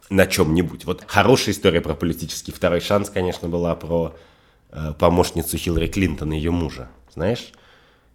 на 0.09 0.25
чем-нибудь. 0.25 0.85
Вот 0.85 1.03
хорошая 1.07 1.53
история 1.53 1.81
про 1.81 1.93
политический 1.93 2.51
второй 2.51 2.79
шанс, 2.79 3.09
конечно, 3.09 3.47
была 3.47 3.75
про 3.75 4.15
помощницу 4.99 5.57
Хиллари 5.57 5.87
Клинтон 5.87 6.33
и 6.33 6.37
ее 6.37 6.51
мужа. 6.51 6.89
Знаешь? 7.13 7.51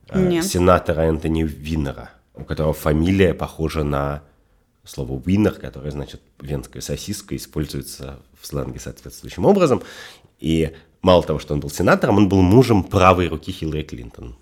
Э, 0.09 0.21
Нет. 0.21 0.45
Сенатора 0.45 1.03
Энтони 1.03 1.43
Виннера, 1.43 2.11
у 2.35 2.45
которого 2.45 2.73
фамилия 2.73 3.35
похожа 3.35 3.85
на 3.85 4.23
слово 4.85 5.19
«winner», 5.21 5.53
которое 5.53 5.91
значит 5.91 6.21
«венская 6.41 6.83
сосиска», 6.83 7.37
используется 7.37 8.19
в 8.41 8.47
сленге 8.47 8.81
соответствующим 8.81 9.47
образом. 9.47 9.83
И 10.39 10.75
мало 11.03 11.23
того, 11.23 11.39
что 11.39 11.55
он 11.55 11.61
был 11.61 11.71
сенатором, 11.71 12.17
он 12.17 12.29
был 12.29 12.43
мужем 12.43 12.83
правой 12.83 13.29
руки 13.29 13.53
Хиллари 13.53 13.83
Клинтон, 13.83 14.37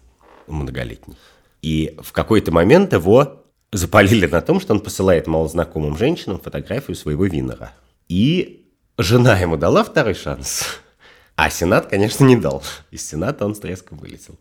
многолетний. 0.47 1.17
И 1.63 1.97
в 2.01 2.13
какой-то 2.13 2.53
момент 2.53 2.93
его 2.93 3.45
запалили 3.73 4.27
на 4.27 4.41
том, 4.41 4.61
что 4.61 4.73
он 4.73 4.81
посылает 4.81 5.27
малознакомым 5.27 5.97
женщинам 5.99 6.41
фотографию 6.41 6.97
своего 6.97 7.27
винера. 7.27 7.73
И 8.09 8.67
жена 8.97 9.39
ему 9.39 9.57
дала 9.57 9.85
второй 9.85 10.15
шанс, 10.15 10.65
а 11.39 11.51
Сенат, 11.51 11.87
конечно, 11.87 12.25
не 12.25 12.35
дал. 12.35 12.65
Из 12.91 13.09
Сената 13.09 13.47
он 13.47 13.55
с 13.55 13.61
треском 13.61 13.99
вылетел. 13.99 14.35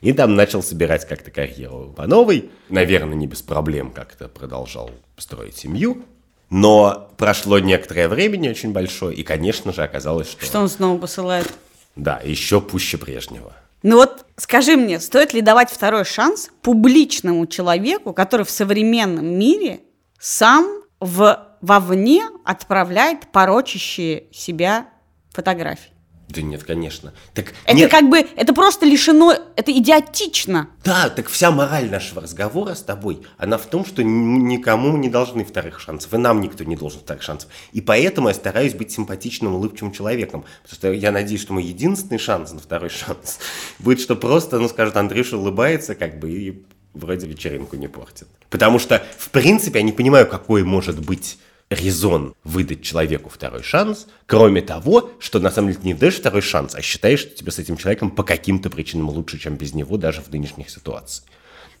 И 0.00 0.14
там 0.14 0.34
начал 0.34 0.62
собирать 0.62 1.06
как-то 1.06 1.30
карьеру 1.30 1.92
по 1.94 2.06
новой. 2.06 2.50
Наверное, 2.70 3.14
не 3.14 3.26
без 3.26 3.42
проблем 3.42 3.90
как-то 3.90 4.28
продолжал 4.28 4.90
строить 5.18 5.58
семью. 5.58 6.06
Но 6.48 7.10
прошло 7.18 7.58
некоторое 7.58 8.08
время, 8.08 8.38
не 8.38 8.48
очень 8.48 8.72
большое, 8.72 9.14
и, 9.14 9.22
конечно 9.22 9.74
же, 9.74 9.82
оказалось, 9.82 10.30
что... 10.30 10.42
Что 10.42 10.60
он 10.60 10.70
снова 10.70 10.98
посылает? 10.98 11.52
Да, 11.96 12.18
еще 12.24 12.62
пуще 12.62 12.96
прежнего. 12.96 13.52
Ну 13.82 13.96
вот 13.96 14.24
скажи 14.38 14.78
мне, 14.78 15.00
стоит 15.00 15.34
ли 15.34 15.42
давать 15.42 15.68
второй 15.68 16.06
шанс 16.06 16.48
публичному 16.62 17.46
человеку, 17.46 18.14
который 18.14 18.46
в 18.46 18.50
современном 18.50 19.26
мире 19.26 19.80
сам 20.18 20.80
в, 20.98 21.46
вовне 21.60 22.24
отправляет 22.46 23.30
порочащие 23.32 24.24
себя 24.32 24.86
фотографии? 25.30 25.91
Да 26.32 26.40
нет, 26.40 26.64
конечно. 26.64 27.12
Так 27.34 27.52
Это 27.66 27.76
нет. 27.76 27.90
как 27.90 28.08
бы, 28.08 28.18
это 28.36 28.54
просто 28.54 28.86
лишено, 28.86 29.34
это 29.54 29.70
идиотично. 29.70 30.68
Да, 30.82 31.10
так 31.10 31.28
вся 31.28 31.50
мораль 31.50 31.90
нашего 31.90 32.22
разговора 32.22 32.74
с 32.74 32.80
тобой, 32.80 33.20
она 33.36 33.58
в 33.58 33.66
том, 33.66 33.84
что 33.84 34.02
никому 34.02 34.96
не 34.96 35.10
должны 35.10 35.44
вторых 35.44 35.78
шансов, 35.78 36.14
и 36.14 36.16
нам 36.16 36.40
никто 36.40 36.64
не 36.64 36.74
должен 36.74 37.00
вторых 37.00 37.22
шансов. 37.22 37.50
И 37.72 37.82
поэтому 37.82 38.28
я 38.28 38.34
стараюсь 38.34 38.72
быть 38.72 38.90
симпатичным, 38.90 39.54
улыбчивым 39.54 39.92
человеком, 39.92 40.46
потому 40.62 40.74
что 40.74 40.92
я 40.92 41.12
надеюсь, 41.12 41.42
что 41.42 41.52
мой 41.52 41.64
единственный 41.64 42.18
шанс 42.18 42.52
на 42.52 42.60
второй 42.60 42.88
шанс 42.88 43.38
будет, 43.78 44.00
что 44.00 44.16
просто, 44.16 44.58
ну, 44.58 44.68
скажет, 44.68 44.96
Андрюша 44.96 45.36
улыбается, 45.36 45.94
как 45.94 46.18
бы, 46.18 46.30
и 46.30 46.62
вроде 46.94 47.26
вечеринку 47.26 47.76
не 47.76 47.88
портит. 47.88 48.26
Потому 48.48 48.78
что, 48.78 49.02
в 49.18 49.28
принципе, 49.28 49.80
я 49.80 49.84
не 49.84 49.92
понимаю, 49.92 50.26
какой 50.26 50.62
может 50.62 50.98
быть 50.98 51.38
резон 51.72 52.34
выдать 52.44 52.82
человеку 52.82 53.28
второй 53.28 53.62
шанс, 53.62 54.06
кроме 54.26 54.62
того, 54.62 55.10
что 55.18 55.40
на 55.40 55.50
самом 55.50 55.68
деле 55.68 55.80
ты 55.80 55.86
не 55.86 55.94
даешь 55.94 56.16
второй 56.16 56.42
шанс, 56.42 56.74
а 56.74 56.82
считаешь, 56.82 57.20
что 57.20 57.30
тебе 57.30 57.50
с 57.50 57.58
этим 57.58 57.76
человеком 57.76 58.10
по 58.10 58.22
каким-то 58.22 58.70
причинам 58.70 59.08
лучше, 59.08 59.38
чем 59.38 59.56
без 59.56 59.74
него, 59.74 59.96
даже 59.96 60.20
в 60.20 60.30
нынешних 60.30 60.70
ситуациях. 60.70 61.28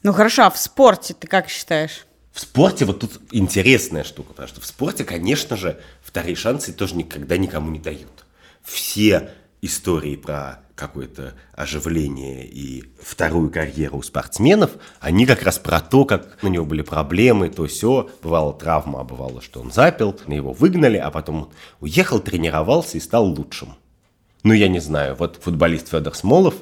Ну 0.02 0.12
хорошо, 0.12 0.44
а 0.44 0.50
в 0.50 0.58
спорте 0.58 1.14
ты 1.14 1.26
как 1.26 1.48
считаешь? 1.48 2.06
В 2.32 2.40
спорте 2.40 2.84
вот 2.86 3.00
тут 3.00 3.20
интересная 3.30 4.04
штука, 4.04 4.30
потому 4.30 4.48
что 4.48 4.60
в 4.60 4.66
спорте, 4.66 5.04
конечно 5.04 5.56
же, 5.56 5.80
вторые 6.02 6.34
шансы 6.34 6.72
тоже 6.72 6.96
никогда 6.96 7.36
никому 7.36 7.70
не 7.70 7.78
дают. 7.78 8.24
Все 8.62 9.30
истории 9.62 10.16
про 10.16 10.60
какое-то 10.74 11.34
оживление 11.54 12.44
и 12.44 12.84
вторую 13.00 13.50
карьеру 13.50 13.98
у 13.98 14.02
спортсменов, 14.02 14.72
они 15.00 15.24
как 15.26 15.42
раз 15.42 15.58
про 15.60 15.80
то, 15.80 16.04
как 16.04 16.38
у 16.42 16.48
него 16.48 16.64
были 16.64 16.82
проблемы, 16.82 17.48
то 17.48 17.66
все, 17.66 18.10
бывала 18.22 18.52
травма, 18.52 19.00
а 19.00 19.04
бывало, 19.04 19.40
что 19.40 19.60
он 19.60 19.70
запил, 19.70 20.18
на 20.26 20.32
его 20.34 20.52
выгнали, 20.52 20.96
а 20.96 21.10
потом 21.12 21.50
уехал, 21.80 22.18
тренировался 22.18 22.98
и 22.98 23.00
стал 23.00 23.26
лучшим. 23.26 23.76
Ну, 24.42 24.52
я 24.52 24.66
не 24.66 24.80
знаю, 24.80 25.14
вот 25.14 25.38
футболист 25.40 25.88
Федор 25.88 26.16
Смолов, 26.16 26.56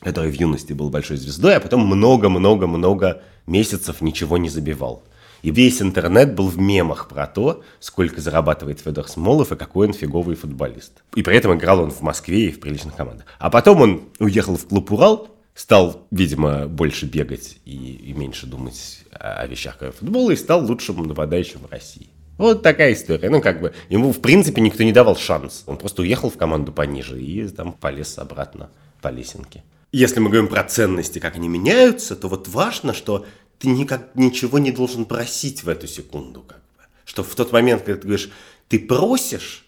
который 0.00 0.30
в 0.30 0.34
юности 0.34 0.74
был 0.74 0.90
большой 0.90 1.16
звездой, 1.16 1.56
а 1.56 1.60
потом 1.60 1.86
много-много-много 1.86 3.22
месяцев 3.46 4.02
ничего 4.02 4.36
не 4.36 4.50
забивал. 4.50 5.02
И 5.42 5.50
весь 5.50 5.82
интернет 5.82 6.34
был 6.34 6.48
в 6.48 6.58
мемах 6.58 7.08
про 7.08 7.26
то, 7.26 7.62
сколько 7.80 8.20
зарабатывает 8.20 8.80
Федор 8.80 9.08
Смолов 9.08 9.52
и 9.52 9.56
какой 9.56 9.88
он 9.88 9.92
фиговый 9.92 10.36
футболист. 10.36 11.02
И 11.14 11.22
при 11.22 11.36
этом 11.36 11.56
играл 11.56 11.80
он 11.80 11.90
в 11.90 12.00
Москве 12.00 12.46
и 12.46 12.52
в 12.52 12.60
приличных 12.60 12.94
командах. 12.94 13.26
А 13.38 13.50
потом 13.50 13.80
он 13.80 14.02
уехал 14.18 14.56
в 14.56 14.66
клуб 14.66 14.90
«Урал», 14.92 15.28
стал, 15.54 16.06
видимо, 16.10 16.66
больше 16.66 17.06
бегать 17.06 17.58
и, 17.64 17.76
и 17.76 18.12
меньше 18.14 18.46
думать 18.46 19.00
о, 19.10 19.46
вещах 19.46 19.76
кроме 19.78 19.92
футбола 19.92 20.30
и 20.30 20.36
стал 20.36 20.64
лучшим 20.64 21.02
нападающим 21.02 21.60
в 21.60 21.70
России. 21.70 22.08
Вот 22.38 22.62
такая 22.62 22.94
история. 22.94 23.28
Ну, 23.28 23.42
как 23.42 23.60
бы, 23.60 23.74
ему, 23.90 24.12
в 24.12 24.20
принципе, 24.20 24.62
никто 24.62 24.82
не 24.82 24.92
давал 24.92 25.16
шанс. 25.16 25.64
Он 25.66 25.76
просто 25.76 26.02
уехал 26.02 26.30
в 26.30 26.38
команду 26.38 26.72
пониже 26.72 27.20
и 27.20 27.46
там 27.48 27.72
полез 27.72 28.18
обратно 28.18 28.70
по 29.02 29.08
лесенке. 29.08 29.62
Если 29.92 30.20
мы 30.20 30.30
говорим 30.30 30.48
про 30.48 30.64
ценности, 30.64 31.18
как 31.18 31.36
они 31.36 31.48
меняются, 31.48 32.16
то 32.16 32.28
вот 32.28 32.48
важно, 32.48 32.94
что 32.94 33.26
ты 33.62 33.68
никак 33.68 34.16
ничего 34.16 34.58
не 34.58 34.72
должен 34.72 35.04
просить 35.04 35.62
в 35.62 35.68
эту 35.68 35.86
секунду. 35.86 36.42
Как 36.42 36.58
бы. 36.58 36.82
Что 37.04 37.22
в 37.22 37.32
тот 37.36 37.52
момент, 37.52 37.84
когда 37.84 38.00
ты 38.00 38.08
говоришь, 38.08 38.28
ты 38.68 38.80
просишь, 38.80 39.64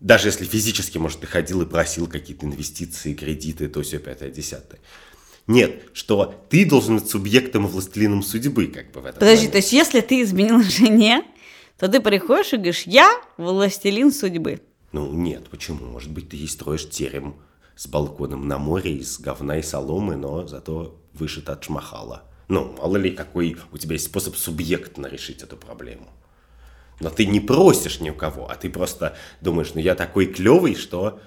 даже 0.00 0.28
если 0.28 0.46
физически, 0.46 0.96
может, 0.96 1.20
ты 1.20 1.26
ходил 1.26 1.60
и 1.60 1.66
просил 1.66 2.06
какие-то 2.06 2.46
инвестиции, 2.46 3.12
кредиты, 3.12 3.68
то 3.68 3.82
все 3.82 3.98
пятое, 3.98 4.30
десятое. 4.30 4.80
Нет, 5.46 5.82
что 5.92 6.34
ты 6.48 6.64
должен 6.64 6.96
быть 6.96 7.10
субъектом 7.10 7.66
и 7.66 7.68
властелином 7.68 8.22
судьбы, 8.22 8.68
как 8.68 8.90
бы 8.90 9.02
в 9.02 9.04
этом 9.04 9.20
Подожди, 9.20 9.48
момент. 9.48 9.52
то 9.52 9.58
есть 9.58 9.72
если 9.74 10.00
ты 10.00 10.22
изменил 10.22 10.62
жене, 10.62 11.22
то 11.78 11.88
ты 11.88 12.00
приходишь 12.00 12.54
и 12.54 12.56
говоришь, 12.56 12.84
я 12.86 13.20
властелин 13.36 14.12
судьбы. 14.12 14.62
Ну, 14.92 15.12
нет, 15.12 15.50
почему? 15.50 15.84
Может 15.84 16.10
быть, 16.10 16.30
ты 16.30 16.38
ей 16.38 16.48
строишь 16.48 16.88
терем 16.88 17.36
с 17.76 17.86
балконом 17.86 18.48
на 18.48 18.56
море 18.56 18.96
из 18.96 19.18
говна 19.18 19.58
и 19.58 19.62
соломы, 19.62 20.16
но 20.16 20.46
зато 20.46 20.98
вышит 21.12 21.50
от 21.50 21.62
шмахала. 21.64 22.24
Ну, 22.50 22.74
мало 22.78 22.96
ли, 22.96 23.10
какой 23.12 23.56
у 23.72 23.78
тебя 23.78 23.94
есть 23.94 24.06
способ 24.06 24.36
субъектно 24.36 25.06
решить 25.06 25.42
эту 25.42 25.56
проблему. 25.56 26.08
Но 26.98 27.08
ты 27.08 27.24
не 27.24 27.40
просишь 27.40 28.00
ни 28.00 28.10
у 28.10 28.14
кого, 28.14 28.50
а 28.50 28.56
ты 28.56 28.68
просто 28.68 29.16
думаешь, 29.40 29.72
ну 29.74 29.80
я 29.80 29.94
такой 29.94 30.26
клевый, 30.26 30.74
что 30.74 31.20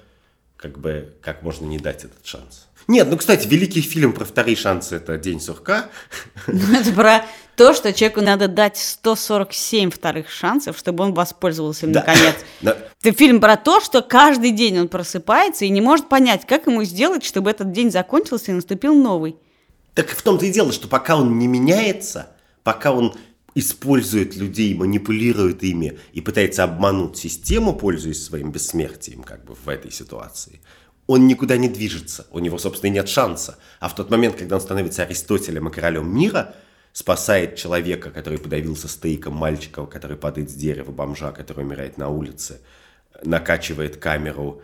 как 0.56 0.78
бы 0.78 1.14
как 1.20 1.42
можно 1.42 1.64
не 1.66 1.78
дать 1.78 2.04
этот 2.04 2.24
шанс. 2.24 2.68
Нет, 2.86 3.08
ну, 3.10 3.16
кстати, 3.16 3.48
великий 3.48 3.80
фильм 3.80 4.12
про 4.12 4.26
вторые 4.26 4.56
шансы– 4.56 4.96
это 4.96 5.16
«День 5.16 5.40
сурка». 5.40 5.88
Ну, 6.46 6.78
Это 6.78 6.92
про 6.92 7.24
то, 7.56 7.72
что 7.72 7.94
человеку 7.94 8.20
надо 8.20 8.46
дать 8.46 8.76
147 8.76 9.90
вторых 9.90 10.28
шансов, 10.30 10.76
чтобы 10.76 11.04
он 11.04 11.14
воспользовался 11.14 11.86
им 11.86 11.92
Да. 11.92 12.00
наконец. 12.00 12.34
Да. 12.60 12.76
Это 13.02 13.16
фильм 13.16 13.40
про 13.40 13.56
то, 13.56 13.80
что 13.80 14.02
каждый 14.02 14.50
день 14.50 14.78
он 14.78 14.88
просыпается 14.88 15.64
и 15.64 15.70
не 15.70 15.80
может 15.80 16.10
понять, 16.10 16.46
как 16.46 16.66
ему 16.66 16.84
сделать, 16.84 17.24
чтобы 17.24 17.50
этот 17.50 17.72
день 17.72 17.90
закончился 17.90 18.50
и 18.50 18.54
наступил 18.54 18.94
новый. 18.94 19.36
Так 19.94 20.10
в 20.10 20.22
том-то 20.22 20.44
и 20.44 20.50
дело, 20.50 20.72
что 20.72 20.88
пока 20.88 21.16
он 21.16 21.38
не 21.38 21.46
меняется, 21.46 22.28
пока 22.62 22.92
он 22.92 23.14
использует 23.54 24.34
людей, 24.34 24.74
манипулирует 24.74 25.62
ими 25.62 25.98
и 26.12 26.20
пытается 26.20 26.64
обмануть 26.64 27.16
систему, 27.16 27.74
пользуясь 27.74 28.24
своим 28.24 28.50
бессмертием 28.50 29.22
как 29.22 29.44
бы 29.44 29.54
в 29.54 29.68
этой 29.68 29.92
ситуации, 29.92 30.60
он 31.06 31.28
никуда 31.28 31.56
не 31.56 31.68
движется, 31.68 32.26
у 32.30 32.40
него, 32.40 32.58
собственно, 32.58 32.90
нет 32.90 33.08
шанса. 33.08 33.58
А 33.78 33.88
в 33.88 33.94
тот 33.94 34.10
момент, 34.10 34.36
когда 34.36 34.56
он 34.56 34.60
становится 34.60 35.04
Аристотелем 35.04 35.68
и 35.68 35.72
королем 35.72 36.12
мира, 36.12 36.54
спасает 36.92 37.56
человека, 37.56 38.10
который 38.10 38.38
подавился 38.38 38.88
стейком, 38.88 39.34
мальчика, 39.34 39.84
который 39.86 40.16
падает 40.16 40.50
с 40.50 40.54
дерева, 40.54 40.90
бомжа, 40.90 41.30
который 41.32 41.64
умирает 41.64 41.98
на 41.98 42.08
улице, 42.08 42.60
накачивает 43.22 43.98
камеру 43.98 44.62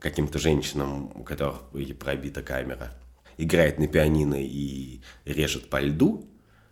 каким-то 0.00 0.38
женщинам, 0.38 1.12
у 1.14 1.22
которых 1.22 1.60
пробита 1.98 2.42
камера, 2.42 2.92
играет 3.38 3.78
на 3.78 3.86
пианино 3.86 4.36
и 4.38 5.00
режет 5.24 5.68
по 5.70 5.80
льду, 5.80 6.26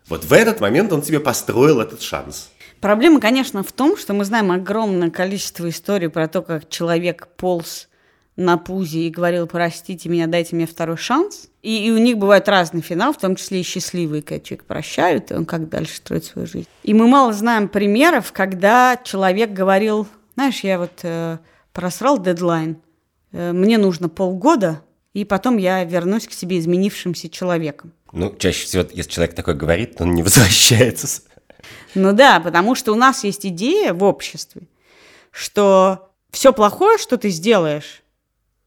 вот 0.07 0.25
в 0.25 0.33
этот 0.33 0.59
момент 0.59 0.91
он 0.91 1.03
себе 1.03 1.19
построил 1.19 1.79
этот 1.79 2.01
шанс. 2.01 2.51
Проблема, 2.81 3.19
конечно, 3.19 3.63
в 3.63 3.71
том, 3.71 3.95
что 3.95 4.13
мы 4.13 4.25
знаем 4.25 4.51
огромное 4.51 5.11
количество 5.11 5.69
историй 5.69 6.09
про 6.09 6.27
то, 6.27 6.41
как 6.41 6.67
человек 6.67 7.27
полз 7.37 7.87
на 8.35 8.57
пузе 8.57 9.01
и 9.01 9.09
говорил, 9.09 9.45
простите 9.45 10.09
меня, 10.09 10.27
дайте 10.27 10.55
мне 10.55 10.65
второй 10.65 10.97
шанс. 10.97 11.47
И, 11.61 11.87
и 11.87 11.91
у 11.91 11.97
них 11.97 12.17
бывает 12.17 12.49
разный 12.49 12.81
финал, 12.81 13.13
в 13.13 13.17
том 13.17 13.35
числе 13.35 13.61
и 13.61 13.63
счастливый, 13.63 14.21
когда 14.21 14.43
человек 14.43 14.65
прощают, 14.65 15.31
и 15.31 15.35
он 15.35 15.45
как 15.45 15.69
дальше 15.69 15.97
строит 15.97 16.25
свою 16.25 16.47
жизнь. 16.47 16.67
И 16.83 16.93
мы 16.93 17.07
мало 17.07 17.33
знаем 17.33 17.69
примеров, 17.69 18.31
когда 18.31 18.99
человек 19.03 19.51
говорил, 19.51 20.07
знаешь, 20.33 20.61
я 20.61 20.79
вот 20.79 20.99
э, 21.03 21.37
просрал 21.71 22.19
дедлайн, 22.19 22.77
э, 23.31 23.51
мне 23.51 23.77
нужно 23.77 24.09
полгода, 24.09 24.81
и 25.13 25.25
потом 25.25 25.57
я 25.57 25.83
вернусь 25.83 26.27
к 26.27 26.33
себе 26.33 26.59
изменившимся 26.59 27.29
человеком. 27.29 27.93
Ну, 28.11 28.35
чаще 28.37 28.65
всего, 28.65 28.85
если 28.91 29.11
человек 29.11 29.35
такое 29.35 29.55
говорит, 29.55 29.95
то 29.95 30.03
он 30.03 30.13
не 30.13 30.23
возвращается. 30.23 31.23
Ну 31.95 32.13
да, 32.13 32.39
потому 32.39 32.75
что 32.75 32.93
у 32.93 32.95
нас 32.95 33.23
есть 33.23 33.45
идея 33.45 33.93
в 33.93 34.03
обществе, 34.03 34.63
что 35.31 36.11
все 36.31 36.53
плохое, 36.53 36.97
что 36.97 37.17
ты 37.17 37.29
сделаешь 37.29 38.03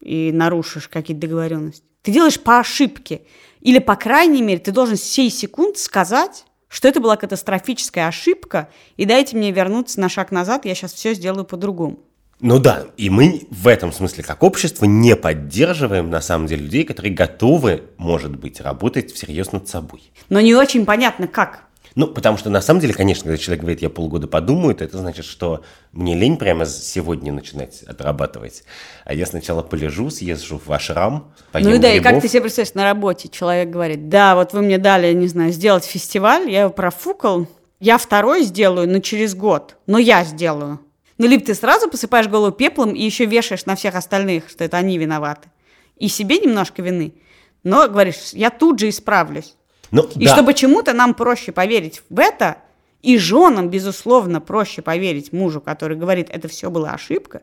и 0.00 0.30
нарушишь 0.32 0.88
какие-то 0.88 1.22
договоренности, 1.22 1.84
ты 2.02 2.12
делаешь 2.12 2.38
по 2.38 2.58
ошибке. 2.58 3.22
Или, 3.60 3.78
по 3.78 3.96
крайней 3.96 4.42
мере, 4.42 4.60
ты 4.60 4.72
должен 4.72 4.96
сей 4.96 5.30
секунд 5.30 5.78
сказать, 5.78 6.44
что 6.68 6.86
это 6.86 7.00
была 7.00 7.16
катастрофическая 7.16 8.08
ошибка, 8.08 8.68
и 8.96 9.06
дайте 9.06 9.36
мне 9.36 9.52
вернуться 9.52 10.00
на 10.00 10.10
шаг 10.10 10.30
назад, 10.30 10.66
я 10.66 10.74
сейчас 10.74 10.92
все 10.92 11.14
сделаю 11.14 11.44
по-другому. 11.46 12.00
Ну 12.40 12.58
да, 12.58 12.86
и 12.96 13.10
мы 13.10 13.46
в 13.50 13.68
этом 13.68 13.92
смысле 13.92 14.24
как 14.24 14.42
общество 14.42 14.84
не 14.84 15.16
поддерживаем 15.16 16.10
на 16.10 16.20
самом 16.20 16.46
деле 16.46 16.64
людей, 16.64 16.84
которые 16.84 17.14
готовы, 17.14 17.84
может 17.96 18.36
быть, 18.36 18.60
работать 18.60 19.12
всерьез 19.12 19.52
над 19.52 19.68
собой. 19.68 20.12
Но 20.28 20.40
не 20.40 20.54
очень 20.54 20.84
понятно, 20.84 21.26
как. 21.26 21.64
Ну, 21.94 22.08
потому 22.08 22.36
что 22.36 22.50
на 22.50 22.60
самом 22.60 22.80
деле, 22.80 22.92
конечно, 22.92 23.24
когда 23.24 23.38
человек 23.38 23.60
говорит, 23.60 23.82
я 23.82 23.88
полгода 23.88 24.26
подумаю, 24.26 24.74
то 24.74 24.82
это 24.82 24.98
значит, 24.98 25.24
что 25.24 25.62
мне 25.92 26.14
лень 26.16 26.36
прямо 26.36 26.66
сегодня 26.66 27.32
начинать 27.32 27.82
отрабатывать. 27.84 28.64
А 29.04 29.14
я 29.14 29.26
сначала 29.26 29.62
полежу, 29.62 30.10
съезжу 30.10 30.60
в 30.64 30.72
ашрам, 30.72 31.32
поем 31.52 31.70
Ну 31.70 31.78
да, 31.78 31.92
и 31.92 32.00
как 32.00 32.14
грибов. 32.14 32.22
ты 32.22 32.28
себе 32.28 32.40
представляешь, 32.42 32.74
на 32.74 32.84
работе 32.84 33.28
человек 33.28 33.70
говорит, 33.70 34.08
да, 34.08 34.34
вот 34.34 34.52
вы 34.52 34.62
мне 34.62 34.78
дали, 34.78 35.12
не 35.12 35.28
знаю, 35.28 35.52
сделать 35.52 35.84
фестиваль, 35.84 36.50
я 36.50 36.62
его 36.62 36.70
профукал, 36.70 37.46
я 37.78 37.96
второй 37.98 38.42
сделаю, 38.42 38.88
но 38.88 38.98
через 38.98 39.36
год, 39.36 39.76
но 39.86 39.98
я 39.98 40.24
сделаю. 40.24 40.80
Ну, 41.18 41.26
либо 41.26 41.44
ты 41.44 41.54
сразу 41.54 41.88
посыпаешь 41.88 42.28
голову 42.28 42.52
пеплом 42.52 42.94
и 42.94 43.02
еще 43.02 43.24
вешаешь 43.24 43.66
на 43.66 43.76
всех 43.76 43.94
остальных, 43.94 44.48
что 44.48 44.64
это 44.64 44.76
они 44.76 44.98
виноваты. 44.98 45.48
И 45.96 46.08
себе 46.08 46.38
немножко 46.38 46.82
вины, 46.82 47.14
но 47.62 47.88
говоришь, 47.88 48.32
я 48.32 48.50
тут 48.50 48.78
же 48.78 48.88
исправлюсь. 48.88 49.54
Ну, 49.90 50.08
И 50.16 50.24
да. 50.26 50.32
чтобы 50.32 50.54
чему-то 50.54 50.92
нам 50.92 51.14
проще 51.14 51.52
поверить 51.52 52.02
в 52.08 52.18
это, 52.18 52.58
и 53.02 53.18
женам, 53.18 53.68
безусловно, 53.68 54.40
проще 54.40 54.82
поверить 54.82 55.32
мужу, 55.32 55.60
который 55.60 55.96
говорит, 55.96 56.28
это 56.30 56.48
все 56.48 56.70
была 56.70 56.92
ошибка, 56.92 57.42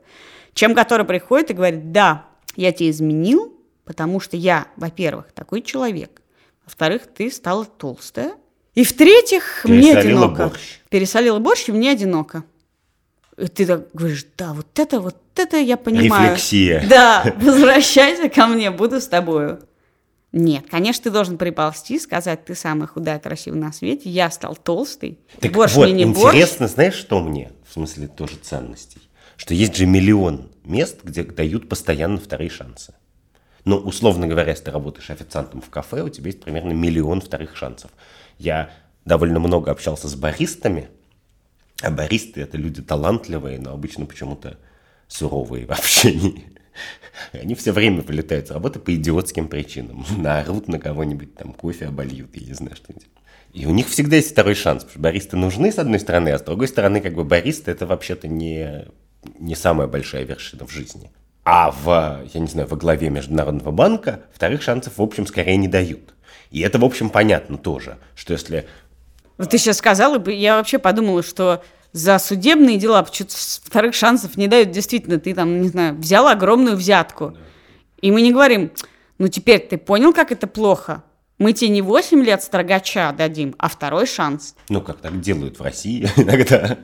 чем 0.54 0.76
который 0.76 1.06
приходит 1.06 1.52
и 1.52 1.54
говорит, 1.54 1.92
да, 1.92 2.26
я 2.56 2.72
тебя 2.72 2.90
изменил, 2.90 3.58
потому 3.86 4.20
что 4.20 4.36
я, 4.36 4.68
во-первых, 4.76 5.32
такой 5.34 5.62
человек, 5.62 6.22
во-вторых, 6.66 7.04
ты 7.16 7.32
стала 7.32 7.66
толстая, 7.66 8.34
и 8.74 8.84
в-третьих, 8.84 9.66
мне 9.66 9.96
одиноко. 9.96 10.48
борщ. 10.48 10.80
Пересолила 10.90 11.40
борщ, 11.40 11.68
и 11.68 11.72
мне 11.72 11.92
одиноко. 11.92 12.44
И 13.38 13.48
ты 13.48 13.66
так 13.66 13.88
говоришь, 13.94 14.26
да, 14.38 14.54
вот 14.54 14.68
это, 14.78 15.00
вот 15.00 15.18
это 15.36 15.58
я 15.58 15.78
понимаю. 15.78 16.32
Рефлексия. 16.32 16.86
Да, 16.90 17.34
возвращайся 17.38 18.30
ко 18.30 18.48
мне, 18.48 18.72
буду 18.72 19.00
с 19.00 19.08
тобою. 19.08 19.62
Нет, 20.32 20.66
конечно, 20.70 21.04
ты 21.04 21.10
должен 21.12 21.38
приползти, 21.38 22.00
сказать, 22.00 22.46
ты 22.46 22.56
самая 22.56 22.88
худая, 22.88 23.20
красивая 23.20 23.60
на 23.60 23.74
свете, 23.74 24.10
я 24.10 24.32
стал 24.32 24.56
толстый, 24.56 25.20
Так 25.42 25.52
борщ 25.52 25.74
вот, 25.74 25.90
мне 25.90 26.06
не 26.06 26.14
борщ. 26.14 26.36
интересно, 26.36 26.68
знаешь, 26.68 26.94
что 26.94 27.20
мне, 27.20 27.52
в 27.68 27.74
смысле 27.74 28.08
тоже 28.08 28.38
ценностей? 28.38 29.02
Что 29.36 29.54
есть 29.54 29.76
же 29.76 29.86
миллион 29.86 30.50
мест, 30.64 31.00
где 31.04 31.24
дают 31.24 31.68
постоянно 31.68 32.18
вторые 32.18 32.50
шансы. 32.50 32.94
Ну, 33.66 33.78
условно 33.78 34.28
говоря, 34.28 34.52
если 34.52 34.66
ты 34.66 34.72
работаешь 34.72 35.10
официантом 35.10 35.62
в 35.62 35.70
кафе, 35.70 36.02
у 36.02 36.10
тебя 36.10 36.28
есть 36.28 36.42
примерно 36.42 36.72
миллион 36.72 37.22
вторых 37.22 37.56
шансов. 37.58 37.92
Я 38.38 38.72
довольно 39.06 39.40
много 39.40 39.72
общался 39.72 40.08
с 40.08 40.16
баристами, 40.16 40.90
а 41.82 41.92
баристы– 41.92 42.42
это 42.42 42.58
люди 42.58 42.82
талантливые, 42.82 43.60
но 43.60 43.74
обычно 43.74 44.06
почему-то 44.06 44.58
суровые 45.08 45.66
в 45.68 45.72
общении. 45.72 46.46
Они 47.34 47.56
все 47.56 47.72
время 47.72 48.02
вылетают 48.02 48.48
с 48.48 48.52
работы 48.52 48.80
по 48.80 48.94
идиотским 48.96 49.48
причинам. 49.48 50.06
Наорут 50.18 50.68
на 50.68 50.80
кого-нибудь, 50.80 51.36
там 51.36 51.54
кофе 51.54 51.88
обольют, 51.88 52.36
я 52.36 52.48
не 52.48 52.54
знаю, 52.54 52.76
что-нибудь. 52.76 53.08
И 53.54 53.66
у 53.66 53.72
них 53.72 53.90
всегда 53.90 54.16
есть 54.16 54.32
второй 54.32 54.56
шанс, 54.56 54.84
потому 54.84 54.92
что 54.92 55.00
баристы 55.02 55.38
нужны, 55.38 55.72
с 55.72 55.78
одной 55.78 56.00
стороны, 56.00 56.30
а 56.30 56.40
с 56.40 56.42
другой 56.42 56.70
стороны, 56.70 57.02
как 57.02 57.16
бы 57.16 57.26
баристы– 57.26 57.72
это 57.72 57.86
вообще-то 57.86 58.30
не, 58.30 58.86
не 59.40 59.56
самая 59.56 59.88
большая 59.88 60.24
вершина 60.24 60.66
в 60.66 60.72
жизни. 60.72 61.12
А 61.44 61.72
в, 61.72 62.24
я 62.34 62.40
не 62.40 62.48
знаю, 62.48 62.68
во 62.70 62.78
главе 62.78 63.10
Международного 63.10 63.72
банка 63.72 64.22
вторых 64.34 64.62
шансов, 64.62 64.98
в 64.98 65.02
общем, 65.02 65.26
скорее 65.26 65.58
не 65.58 65.68
дают. 65.68 66.14
И 66.52 66.62
это, 66.62 66.80
в 66.80 66.86
общем, 66.86 67.10
понятно 67.10 67.58
тоже, 67.58 67.98
что 68.16 68.34
если 68.34 68.68
Вот 69.42 69.50
ты 69.50 69.58
сейчас 69.58 69.78
сказал, 69.78 70.22
и 70.22 70.34
я 70.36 70.58
вообще 70.58 70.78
подумала, 70.78 71.24
что 71.24 71.64
за 71.94 72.20
судебные 72.20 72.78
дела 72.78 73.02
почему-то 73.02 73.34
вторых 73.64 73.96
шансов 73.96 74.38
не 74.38 74.48
дают. 74.48 74.70
Действительно, 74.70 75.20
ты 75.20 75.34
там, 75.34 75.64
не 75.64 75.68
знаю, 75.68 75.96
взял 75.96 76.28
огромную 76.28 76.78
взятку. 76.78 77.36
И 78.02 78.12
мы 78.12 78.22
не 78.22 78.32
говорим, 78.32 78.72
ну 79.18 79.30
теперь 79.30 79.60
ты 79.60 79.80
понял, 79.80 80.14
как 80.14 80.32
это 80.32 80.46
плохо? 80.46 81.02
Мы 81.40 81.54
тебе 81.54 81.72
не 81.72 81.82
8 81.82 82.24
лет 82.24 82.44
строгача 82.44 83.12
дадим, 83.18 83.56
а 83.58 83.68
второй 83.68 84.06
шанс. 84.06 84.54
Ну, 84.70 84.80
как 84.80 84.98
так 84.98 85.20
делают 85.22 85.58
в 85.58 85.64
России 85.64 86.08
иногда. 86.18 86.78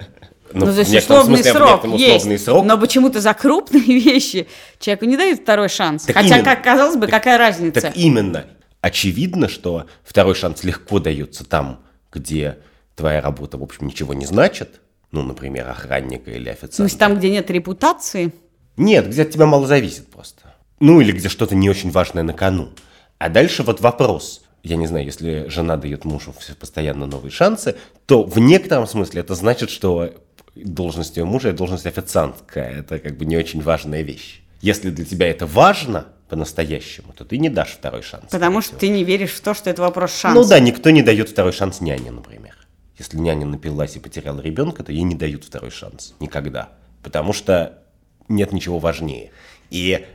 Ну, 0.51 0.65
то 0.65 0.71
в 0.71 0.77
есть 0.79 0.95
условный 0.95 1.43
смысле, 1.43 1.51
срок 1.53 1.85
есть, 1.95 2.43
срок. 2.43 2.65
но 2.65 2.75
почему-то 2.79 3.21
за 3.21 3.35
крупные 3.35 3.81
вещи 3.99 4.47
человеку 4.79 5.05
не 5.05 5.15
дают 5.15 5.41
второй 5.41 5.69
шанс. 5.69 6.05
Так 6.05 6.15
Хотя, 6.15 6.37
именно. 6.37 6.43
как 6.43 6.63
казалось 6.63 6.95
бы, 6.95 7.05
какая 7.05 7.37
разница? 7.37 7.81
Так 7.81 7.97
именно. 7.97 8.47
Очевидно, 8.81 9.47
что 9.47 9.85
второй 10.03 10.33
шанс 10.33 10.63
легко 10.63 10.99
дается 10.99 11.45
там, 11.45 11.81
где 12.11 12.59
твоя 12.95 13.21
работа, 13.21 13.57
в 13.57 13.63
общем, 13.63 13.87
ничего 13.87 14.13
не 14.13 14.25
значит. 14.25 14.81
Ну, 15.11 15.23
например, 15.23 15.69
охранника 15.69 16.31
или 16.31 16.49
официанта. 16.49 16.83
если 16.83 16.97
там, 16.97 17.17
где 17.17 17.29
нет 17.29 17.49
репутации, 17.49 18.33
Нет, 18.75 19.07
где 19.07 19.21
от 19.23 19.31
тебя 19.31 19.45
мало 19.45 19.65
зависит 19.65 20.07
просто. 20.11 20.53
Ну, 20.79 20.99
или 21.01 21.11
где 21.11 21.29
что-то 21.29 21.55
не 21.55 21.69
очень 21.69 21.91
важное 21.91 22.23
на 22.23 22.33
кону. 22.33 22.69
А 23.17 23.29
дальше 23.29 23.63
вот 23.63 23.81
вопрос. 23.81 24.43
Я 24.63 24.75
не 24.75 24.85
знаю, 24.85 25.05
если 25.05 25.47
жена 25.47 25.77
дает 25.77 26.03
мужу 26.05 26.33
все- 26.37 26.53
постоянно 26.55 27.05
новые 27.05 27.31
шансы, 27.31 27.75
то 28.05 28.23
в 28.23 28.37
некотором 28.39 28.85
смысле 28.85 29.21
это 29.21 29.33
значит, 29.33 29.69
что 29.69 30.13
должность 30.55 31.17
ее 31.17 31.25
мужа– 31.25 31.47
это 31.49 31.57
должность 31.59 31.85
официантка. 31.85 32.59
Это 32.59 32.99
как 32.99 33.17
бы 33.17 33.25
не 33.25 33.37
очень 33.37 33.61
важная 33.61 34.01
вещь. 34.01 34.41
Если 34.61 34.89
для 34.89 35.05
тебя 35.05 35.27
это 35.29 35.45
важно 35.45 36.07
по-настоящему, 36.27 37.13
то 37.13 37.23
ты 37.25 37.37
не 37.37 37.49
дашь 37.49 37.71
второй 37.71 38.01
шанс. 38.01 38.25
потому 38.31 38.61
что 38.61 38.75
ты 38.75 38.89
не 38.89 39.03
веришь 39.03 39.31
в 39.31 39.41
то, 39.41 39.53
что 39.53 39.69
это 39.69 39.81
вопрос 39.81 40.17
шанса. 40.17 40.39
Ну 40.39 40.47
да, 40.47 40.59
никто 40.59 40.89
не 40.89 41.01
дает 41.01 41.29
второй 41.29 41.53
шанс 41.53 41.81
няне, 41.81 42.11
например. 42.11 42.55
Если 42.97 43.17
няня 43.17 43.45
напилась 43.45 43.95
и 43.95 43.99
потеряла 43.99 44.41
ребенка, 44.41 44.83
то 44.83 44.91
ей 44.91 45.03
не 45.03 45.15
дают 45.15 45.43
второй 45.43 45.71
шанс. 45.71 46.15
Никогда. 46.19 46.69
Потому 47.03 47.31
что 47.31 47.83
нет 48.27 48.51
ничего 48.51 48.79
важнее. 48.79 49.31
И 49.69 50.05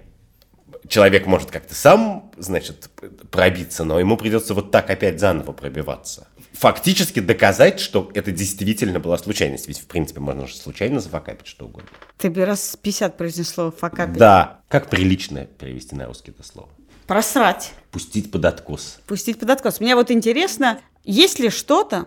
человек 0.92 1.26
может 1.26 1.50
как-то 1.50 1.74
сам, 1.74 2.30
значит, 2.36 2.90
пробиться, 3.30 3.82
но 3.84 3.98
ему 3.98 4.18
придется 4.18 4.52
вот 4.52 4.70
так 4.70 4.90
опять 4.90 5.18
заново 5.18 5.52
пробиваться. 5.52 6.28
Фактически 6.52 7.20
доказать, 7.20 7.80
что 7.80 8.10
это 8.12 8.30
действительно 8.30 9.00
была 9.00 9.16
случайность. 9.16 9.68
Ведь, 9.68 9.80
в 9.80 9.86
принципе, 9.86 10.20
можно 10.20 10.46
же 10.46 10.54
случайно 10.54 11.00
зафакапить 11.00 11.46
что 11.46 11.64
угодно. 11.64 11.88
Ты 12.18 12.28
бы 12.28 12.44
раз 12.44 12.76
50 12.80 13.16
произнес 13.16 13.48
слово 13.48 13.72
«факапить». 13.72 14.18
Да. 14.18 14.60
Как 14.68 14.90
прилично 14.90 15.46
перевести 15.46 15.96
на 15.96 16.04
русский 16.06 16.30
это 16.30 16.46
слово? 16.46 16.68
Просрать. 17.06 17.72
Пустить 17.90 18.30
под 18.30 18.44
откос. 18.44 19.00
Пустить 19.06 19.40
под 19.40 19.48
откос. 19.48 19.80
Мне 19.80 19.96
вот 19.96 20.10
интересно, 20.10 20.78
есть 21.04 21.38
ли 21.38 21.48
что-то, 21.48 22.06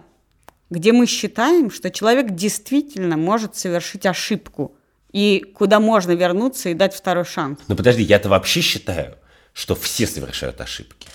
где 0.69 0.93
мы 0.93 1.07
считаем, 1.07 1.71
что 1.71 1.89
человек 1.89 2.35
действительно 2.35 3.17
может 3.17 3.55
совершить 3.55 4.05
ошибку, 4.05 4.77
и 5.15 5.45
куда 5.53 5.79
можно 5.79 6.11
вернуться 6.11 6.67
и 6.67 6.73
дать 6.73 6.93
второй 6.93 7.23
шанс? 7.23 7.59
Но 7.69 7.77
подожди, 7.77 8.03
я-то 8.03 8.27
вообще 8.27 8.59
считаю, 8.59 9.15
что 9.53 9.73
все 9.73 10.07
совершают 10.07 10.59
ошибки. 10.59 11.07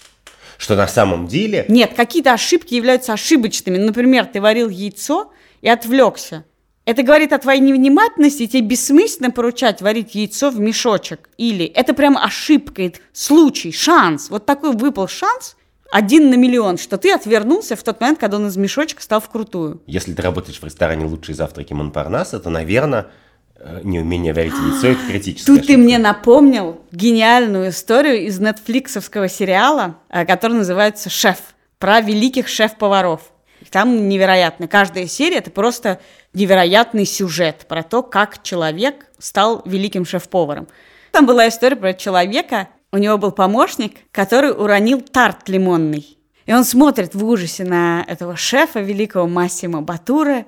Что 0.56 0.74
на 0.74 0.88
самом 0.88 1.26
деле... 1.26 1.66
Нет, 1.68 1.92
какие-то 1.94 2.32
ошибки 2.32 2.72
являются 2.72 3.12
ошибочными. 3.12 3.76
Например, 3.76 4.24
ты 4.24 4.40
варил 4.40 4.70
яйцо 4.70 5.34
и 5.60 5.68
отвлекся. 5.68 6.46
Это 6.86 7.02
говорит 7.02 7.34
о 7.34 7.38
твоей 7.38 7.60
невнимательности, 7.60 8.44
и 8.44 8.48
тебе 8.48 8.62
бессмысленно 8.62 9.30
поручать 9.32 9.82
варить 9.82 10.14
яйцо 10.14 10.48
в 10.48 10.58
мешочек. 10.58 11.28
Или 11.36 11.66
это 11.66 11.92
прям 11.92 12.16
ошибка, 12.16 12.82
это 12.82 13.00
случай, 13.12 13.70
шанс. 13.70 14.30
Вот 14.30 14.46
такой 14.46 14.72
выпал 14.72 15.08
шанс, 15.08 15.56
один 15.92 16.30
на 16.30 16.36
миллион, 16.36 16.78
что 16.78 16.96
ты 16.96 17.12
отвернулся 17.12 17.76
в 17.76 17.82
тот 17.82 18.00
момент, 18.00 18.18
когда 18.18 18.38
он 18.38 18.46
из 18.46 18.56
мешочка 18.56 19.02
стал 19.02 19.20
вкрутую. 19.20 19.82
Если 19.86 20.14
ты 20.14 20.22
работаешь 20.22 20.58
в 20.58 20.64
ресторане 20.64 21.04
«Лучшие 21.04 21.36
завтраки 21.36 21.74
Монпарнаса», 21.74 22.40
то, 22.40 22.48
наверное, 22.48 23.10
неумение 23.82 24.32
варить 24.32 24.54
яйцо– 24.54 24.88
это 24.88 25.00
критическая 25.06 25.52
Тут 25.52 25.66
ты 25.66 25.72
ошибка. 25.74 25.82
мне 25.82 25.98
напомнил 25.98 26.80
гениальную 26.92 27.70
историю 27.70 28.26
из 28.26 28.38
нетфликсовского 28.40 29.28
сериала, 29.28 29.96
э, 30.08 30.24
который 30.24 30.54
называется 30.54 31.10
«Шеф», 31.10 31.38
про 31.78 32.00
великих 32.00 32.46
шеф-поваров. 32.46 33.22
Там 33.70 34.08
невероятно. 34.08 34.68
Каждая 34.68 35.06
серия– 35.06 35.36
это 35.38 35.50
просто 35.50 36.00
невероятный 36.34 37.04
сюжет 37.04 37.66
про 37.68 37.82
то, 37.82 38.02
как 38.02 38.42
человек 38.42 39.06
стал 39.18 39.62
великим 39.64 40.04
шеф-поваром. 40.04 40.68
Там 41.10 41.26
была 41.26 41.48
история 41.48 41.76
про 41.76 41.94
человека, 41.94 42.68
у 42.92 42.98
него 42.98 43.18
был 43.18 43.32
помощник, 43.32 43.96
который 44.12 44.50
уронил 44.50 45.00
тарт 45.00 45.48
лимонный. 45.48 46.18
И 46.46 46.52
он 46.52 46.64
смотрит 46.64 47.14
в 47.14 47.24
ужасе 47.24 47.64
на 47.64 48.04
этого 48.08 48.36
шефа, 48.36 48.80
великого 48.80 49.26
Массимо 49.26 49.82
Батура, 49.82 50.46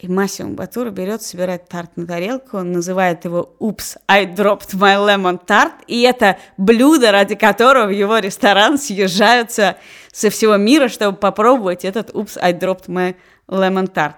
и 0.00 0.08
Массимо 0.08 0.50
Батура 0.50 0.90
берет, 0.90 1.22
собирает 1.22 1.68
тарт 1.68 1.96
на 1.96 2.06
тарелку, 2.06 2.58
он 2.58 2.72
называет 2.72 3.24
его 3.24 3.54
«Oops, 3.60 3.96
I 4.08 4.26
dropped 4.26 4.74
my 4.74 4.96
lemon 4.98 5.40
tart», 5.44 5.72
и 5.86 6.02
это 6.02 6.38
блюдо, 6.56 7.12
ради 7.12 7.36
которого 7.36 7.86
в 7.86 7.90
его 7.90 8.18
ресторан 8.18 8.76
съезжаются 8.78 9.76
со 10.12 10.30
всего 10.30 10.56
мира, 10.56 10.88
чтобы 10.88 11.16
попробовать 11.16 11.84
этот 11.84 12.10
«Oops, 12.10 12.38
I 12.40 12.52
dropped 12.52 12.88
my 12.88 13.14
lemon 13.48 13.90
tart». 13.92 14.14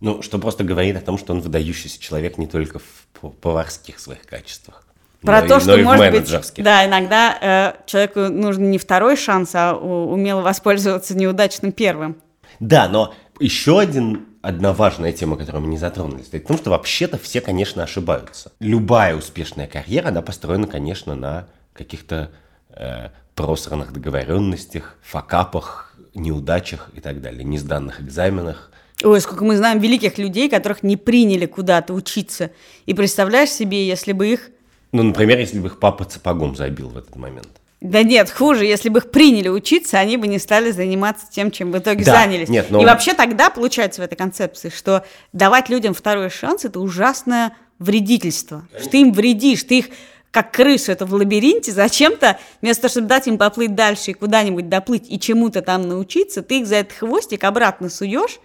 Ну, 0.00 0.20
что 0.22 0.38
просто 0.38 0.64
говорит 0.64 0.96
о 0.96 1.00
том, 1.00 1.16
что 1.16 1.32
он 1.32 1.40
выдающийся 1.40 2.00
человек 2.00 2.38
не 2.38 2.48
только 2.48 2.80
в 2.80 3.28
поварских 3.40 4.00
своих 4.00 4.22
качествах, 4.22 4.84
Про 5.20 5.42
но 5.42 5.48
то, 5.48 5.56
и, 5.58 5.60
что, 5.60 5.76
но 5.76 5.82
может 5.84 6.10
быть, 6.10 6.52
да, 6.56 6.84
иногда 6.84 7.38
э, 7.40 7.86
человеку 7.86 8.20
нужен 8.22 8.70
не 8.72 8.78
второй 8.78 9.16
шанс, 9.16 9.52
а 9.54 9.74
умело 9.74 10.40
воспользоваться 10.40 11.16
неудачным 11.16 11.70
первым. 11.70 12.16
Да, 12.58 12.88
но 12.88 13.14
еще 13.38 13.78
один, 13.78 14.26
одна 14.42 14.72
важная 14.72 15.12
тема, 15.12 15.36
которую 15.36 15.62
мы 15.62 15.68
не 15.68 15.78
затронули, 15.78 16.22
стоит 16.22 16.44
в 16.44 16.48
том, 16.48 16.58
что 16.58 16.70
вообще-то 16.70 17.16
все, 17.16 17.40
конечно, 17.40 17.82
ошибаются. 17.82 18.52
Любая 18.60 19.16
успешная 19.16 19.66
карьера, 19.66 20.08
она 20.08 20.20
построена, 20.20 20.66
конечно, 20.66 21.14
на 21.14 21.48
каких-то 21.72 22.30
э, 22.70 23.08
просранных 23.34 23.92
договоренностях, 23.92 24.96
факапах, 25.00 25.96
неудачах 26.14 26.90
и 26.94 27.00
так 27.00 27.22
далее, 27.22 27.44
несданных 27.44 28.00
экзаменах. 28.02 28.70
Ой, 29.02 29.20
сколько 29.20 29.44
мы 29.44 29.56
знаем 29.56 29.78
великих 29.80 30.18
людей, 30.18 30.50
которых 30.50 30.82
не 30.82 30.96
приняли 30.96 31.46
куда-то 31.46 31.94
учиться. 31.94 32.50
И 32.86 32.94
представляешь 32.94 33.50
себе, 33.50 33.86
если 33.86 34.12
бы 34.12 34.28
их... 34.28 34.50
Ну, 34.92 35.02
например, 35.02 35.38
если 35.38 35.58
бы 35.58 35.68
их 35.68 35.78
папа 35.78 36.06
сапогом 36.08 36.54
забил 36.54 36.90
в 36.90 36.98
этот 36.98 37.16
момент. 37.16 37.48
Да 37.82 38.02
нет, 38.04 38.30
хуже, 38.30 38.64
если 38.64 38.88
бы 38.88 39.00
их 39.00 39.10
приняли 39.10 39.48
учиться, 39.48 39.98
они 39.98 40.16
бы 40.16 40.28
не 40.28 40.38
стали 40.38 40.70
заниматься 40.70 41.26
тем, 41.30 41.50
чем 41.50 41.72
в 41.72 41.78
итоге 41.78 42.04
Да, 42.04 42.12
занялись. 42.22 42.48
нет, 42.48 42.70
но- 42.70 42.80
И 42.80 42.84
вообще 42.84 43.12
тогда 43.12 43.50
получается 43.50 44.02
в 44.02 44.04
этой 44.04 44.14
концепции, 44.14 44.68
что 44.68 45.04
давать 45.32 45.68
людям 45.68 45.92
второй 45.92 46.30
шанс– 46.30 46.64
это 46.66 46.78
ужасное 46.78 47.56
вредительство. 47.80 48.68
Что 48.78 48.90
ты 48.90 49.00
им 49.00 49.12
вредишь, 49.12 49.64
ты 49.64 49.80
их 49.80 49.86
как 50.30 50.52
крысу 50.52 50.92
это 50.92 51.04
в 51.04 51.12
лабиринте, 51.12 51.72
зачем-то, 51.72 52.38
вместо 52.62 52.82
того, 52.82 52.90
чтобы 52.92 53.06
дать 53.08 53.26
им 53.26 53.36
поплыть 53.36 53.74
дальше 53.74 54.12
и 54.12 54.14
куда-нибудь 54.14 54.68
доплыть 54.68 55.10
и 55.10 55.18
чему-то 55.20 55.60
там 55.60 55.86
научиться, 55.88 56.40
ты 56.42 56.60
их 56.60 56.66
за 56.66 56.76
этот 56.76 56.96
хвостик 56.96 57.44
обратно 57.44 57.90
суешь 57.90 58.38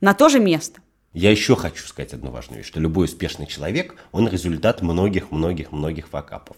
на 0.00 0.14
то 0.14 0.28
же 0.28 0.38
место. 0.40 0.80
Я 1.12 1.30
еще 1.30 1.56
хочу 1.56 1.86
сказать 1.86 2.12
одну 2.14 2.30
важную 2.30 2.58
вещь, 2.58 2.68
что 2.68 2.78
любой 2.78 3.06
успешный 3.06 3.46
человек, 3.46 3.96
он 4.12 4.28
результат 4.28 4.80
многих-многих-многих 4.82 6.08
факапов. 6.08 6.56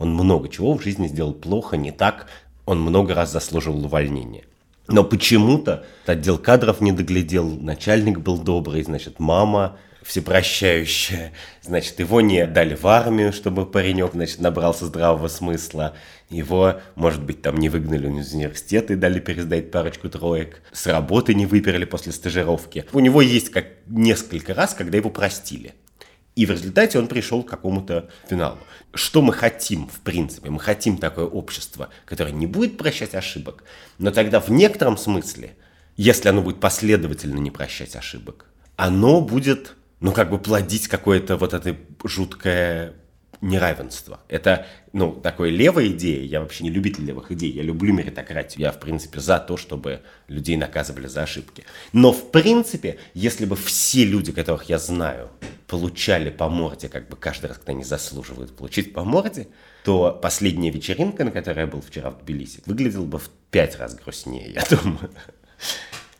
Он 0.00 0.14
много 0.14 0.48
чего 0.48 0.76
в 0.76 0.82
жизни 0.82 1.06
сделал 1.06 1.34
плохо, 1.34 1.76
не 1.76 1.92
так, 1.92 2.26
он 2.64 2.80
много 2.80 3.14
раз 3.14 3.30
заслуживал 3.30 3.84
увольнения. 3.84 4.44
Но 4.88 5.04
почему-то 5.04 5.84
отдел 6.06 6.38
кадров 6.38 6.80
не 6.80 6.90
доглядел, 6.90 7.48
начальник 7.48 8.18
был 8.18 8.38
добрый, 8.38 8.82
значит, 8.82 9.20
мама 9.20 9.76
всепрощающая, 10.02 11.32
значит, 11.60 12.00
его 12.00 12.22
не 12.22 12.46
дали 12.46 12.74
в 12.74 12.86
армию, 12.86 13.34
чтобы 13.34 13.66
паренек, 13.66 14.12
значит, 14.14 14.40
набрался 14.40 14.86
здравого 14.86 15.28
смысла, 15.28 15.94
его, 16.30 16.80
может 16.94 17.22
быть, 17.22 17.42
там 17.42 17.58
не 17.58 17.68
выгнали 17.68 18.08
из 18.20 18.32
университета 18.32 18.94
и 18.94 18.96
дали 18.96 19.20
пересдать 19.20 19.70
парочку 19.70 20.08
троек, 20.08 20.62
с 20.72 20.86
работы 20.86 21.34
не 21.34 21.44
выперли 21.44 21.84
после 21.84 22.12
стажировки. 22.12 22.86
У 22.94 23.00
него 23.00 23.20
есть 23.20 23.50
как 23.50 23.66
несколько 23.86 24.54
раз, 24.54 24.72
когда 24.72 24.96
его 24.96 25.10
простили. 25.10 25.74
И 26.40 26.46
в 26.46 26.50
результате 26.52 26.98
он 26.98 27.06
пришел 27.06 27.42
к 27.42 27.50
какому-то 27.50 28.08
финалу. 28.26 28.56
Что 28.94 29.20
мы 29.20 29.34
хотим, 29.34 29.88
в 29.88 30.00
принципе? 30.00 30.48
Мы 30.48 30.58
хотим 30.58 30.96
такое 30.96 31.26
общество, 31.26 31.90
которое 32.06 32.32
не 32.32 32.46
будет 32.46 32.78
прощать 32.78 33.14
ошибок, 33.14 33.62
но 33.98 34.10
тогда 34.10 34.40
в 34.40 34.48
некотором 34.48 34.96
смысле, 34.96 35.54
если 35.98 36.30
оно 36.30 36.40
будет 36.40 36.58
последовательно 36.58 37.38
не 37.40 37.50
прощать 37.50 37.94
ошибок, 37.94 38.46
оно 38.76 39.20
будет, 39.20 39.76
ну, 40.00 40.12
как 40.12 40.30
бы 40.30 40.38
плодить 40.38 40.88
какое-то 40.88 41.36
вот 41.36 41.52
это 41.52 41.76
жуткое 42.04 42.94
неравенство. 43.40 44.20
Это, 44.28 44.66
ну, 44.92 45.12
такая 45.12 45.50
левая 45.50 45.88
идея. 45.88 46.24
Я 46.24 46.40
вообще 46.40 46.64
не 46.64 46.70
любитель 46.70 47.04
левых 47.04 47.32
идей. 47.32 47.50
Я 47.50 47.62
люблю 47.62 47.92
меритократию. 47.92 48.62
Я, 48.62 48.72
в 48.72 48.80
принципе, 48.80 49.20
за 49.20 49.38
то, 49.38 49.56
чтобы 49.56 50.02
людей 50.28 50.56
наказывали 50.56 51.06
за 51.06 51.22
ошибки. 51.22 51.64
Но, 51.92 52.12
в 52.12 52.30
принципе, 52.30 52.98
если 53.14 53.46
бы 53.46 53.56
все 53.56 54.04
люди, 54.04 54.32
которых 54.32 54.64
я 54.64 54.78
знаю, 54.78 55.30
получали 55.66 56.30
по 56.30 56.48
морде, 56.48 56.88
как 56.88 57.08
бы 57.08 57.16
каждый 57.16 57.46
раз, 57.46 57.58
когда 57.58 57.72
они 57.72 57.84
заслуживают 57.84 58.54
получить 58.56 58.92
по 58.92 59.04
морде, 59.04 59.48
то 59.84 60.18
последняя 60.20 60.70
вечеринка, 60.70 61.24
на 61.24 61.30
которой 61.30 61.60
я 61.60 61.66
был 61.66 61.80
вчера 61.80 62.10
в 62.10 62.22
Тбилиси, 62.22 62.62
выглядела 62.66 63.04
бы 63.04 63.18
в 63.18 63.30
пять 63.50 63.78
раз 63.78 63.94
грустнее, 63.94 64.52
я 64.52 64.64
думаю. 64.68 65.10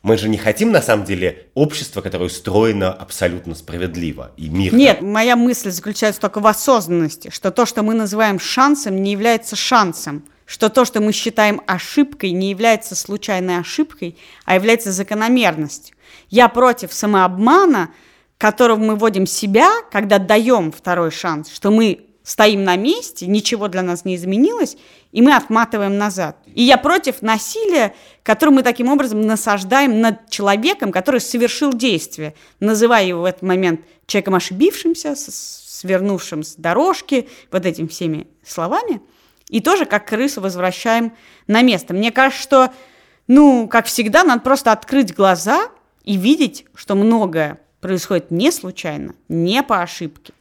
Мы 0.03 0.17
же 0.17 0.31
не 0.31 0.39
хотим, 0.39 0.73
на 0.73 0.81
самом 0.81 1.05
деле, 1.05 1.49
общество, 1.55 2.01
которое 2.01 2.25
устроено 2.27 2.91
абсолютно 2.91 3.55
справедливо 3.55 4.33
и 4.37 4.49
мирно. 4.49 4.77
Нет, 4.77 5.03
моя 5.03 5.37
мысль 5.37 5.71
заключается 5.71 6.23
только 6.23 6.41
в 6.41 6.47
осознанности, 6.47 7.31
что 7.31 7.51
то, 7.51 7.67
что 7.67 7.83
мы 7.83 7.93
называем 7.95 8.41
шансом, 8.41 9.03
не 9.03 9.13
является 9.13 9.57
шансом, 9.57 10.25
что 10.47 10.71
то, 10.71 10.87
что 10.87 11.01
мы 11.01 11.13
считаем 11.13 11.61
ошибкой, 11.67 12.33
не 12.33 12.51
является 12.51 12.95
случайной 12.95 13.59
ошибкой, 13.59 14.17
а 14.47 14.55
является 14.55 14.91
закономерностью. 14.91 15.95
Я 16.31 16.49
против 16.49 16.95
самообмана, 16.95 17.91
которого 18.39 18.79
мы 18.79 18.97
вводим 18.97 19.27
себя, 19.27 19.71
когда 19.93 20.19
даем 20.19 20.73
второй 20.73 21.11
шанс, 21.11 21.53
что 21.53 21.71
мы 21.71 22.10
стоим 22.23 22.65
на 22.65 22.77
месте, 22.77 23.27
ничего 23.27 23.69
для 23.69 23.83
нас 23.83 24.05
не 24.05 24.17
изменилось, 24.17 24.77
и 25.13 25.23
мы 25.23 25.35
отматываем 25.35 25.97
назад. 25.97 26.37
И 26.55 26.63
я 26.63 26.77
против 26.77 27.23
насилия, 27.23 27.95
которое 28.23 28.53
мы 28.53 28.63
таким 28.63 28.89
образом 28.89 29.23
насаждаем 29.23 30.01
над 30.01 30.29
человеком, 30.31 30.93
который 30.93 31.21
совершил 31.21 31.73
действие, 31.73 32.35
называя 32.61 33.05
его 33.05 33.23
в 33.23 33.25
этот 33.25 33.43
момент 33.43 33.81
человеком 34.07 34.35
ошибившимся, 34.35 35.15
свернувшим 35.17 36.43
с 36.43 36.55
дорожки, 36.57 37.29
вот 37.51 37.65
этими 37.65 37.87
всеми 37.87 38.27
словами, 38.47 39.01
и 39.49 39.61
тоже 39.61 39.85
как 39.85 40.07
крысу 40.07 40.41
возвращаем 40.41 41.13
на 41.47 41.63
место. 41.63 41.95
Мне 41.95 42.13
кажется, 42.13 42.43
что, 42.43 42.73
ну, 43.27 43.67
как 43.67 43.87
всегда, 43.87 44.25
надо 44.25 44.43
просто 44.43 44.73
открыть 44.73 45.15
глаза 45.15 45.71
и 46.05 46.17
видеть, 46.17 46.67
что 46.75 46.95
многое 46.95 47.61
происходит 47.81 48.31
не 48.31 48.53
случайно, 48.53 49.15
не 49.29 49.63
по 49.63 49.81
ошибке, 49.83 50.33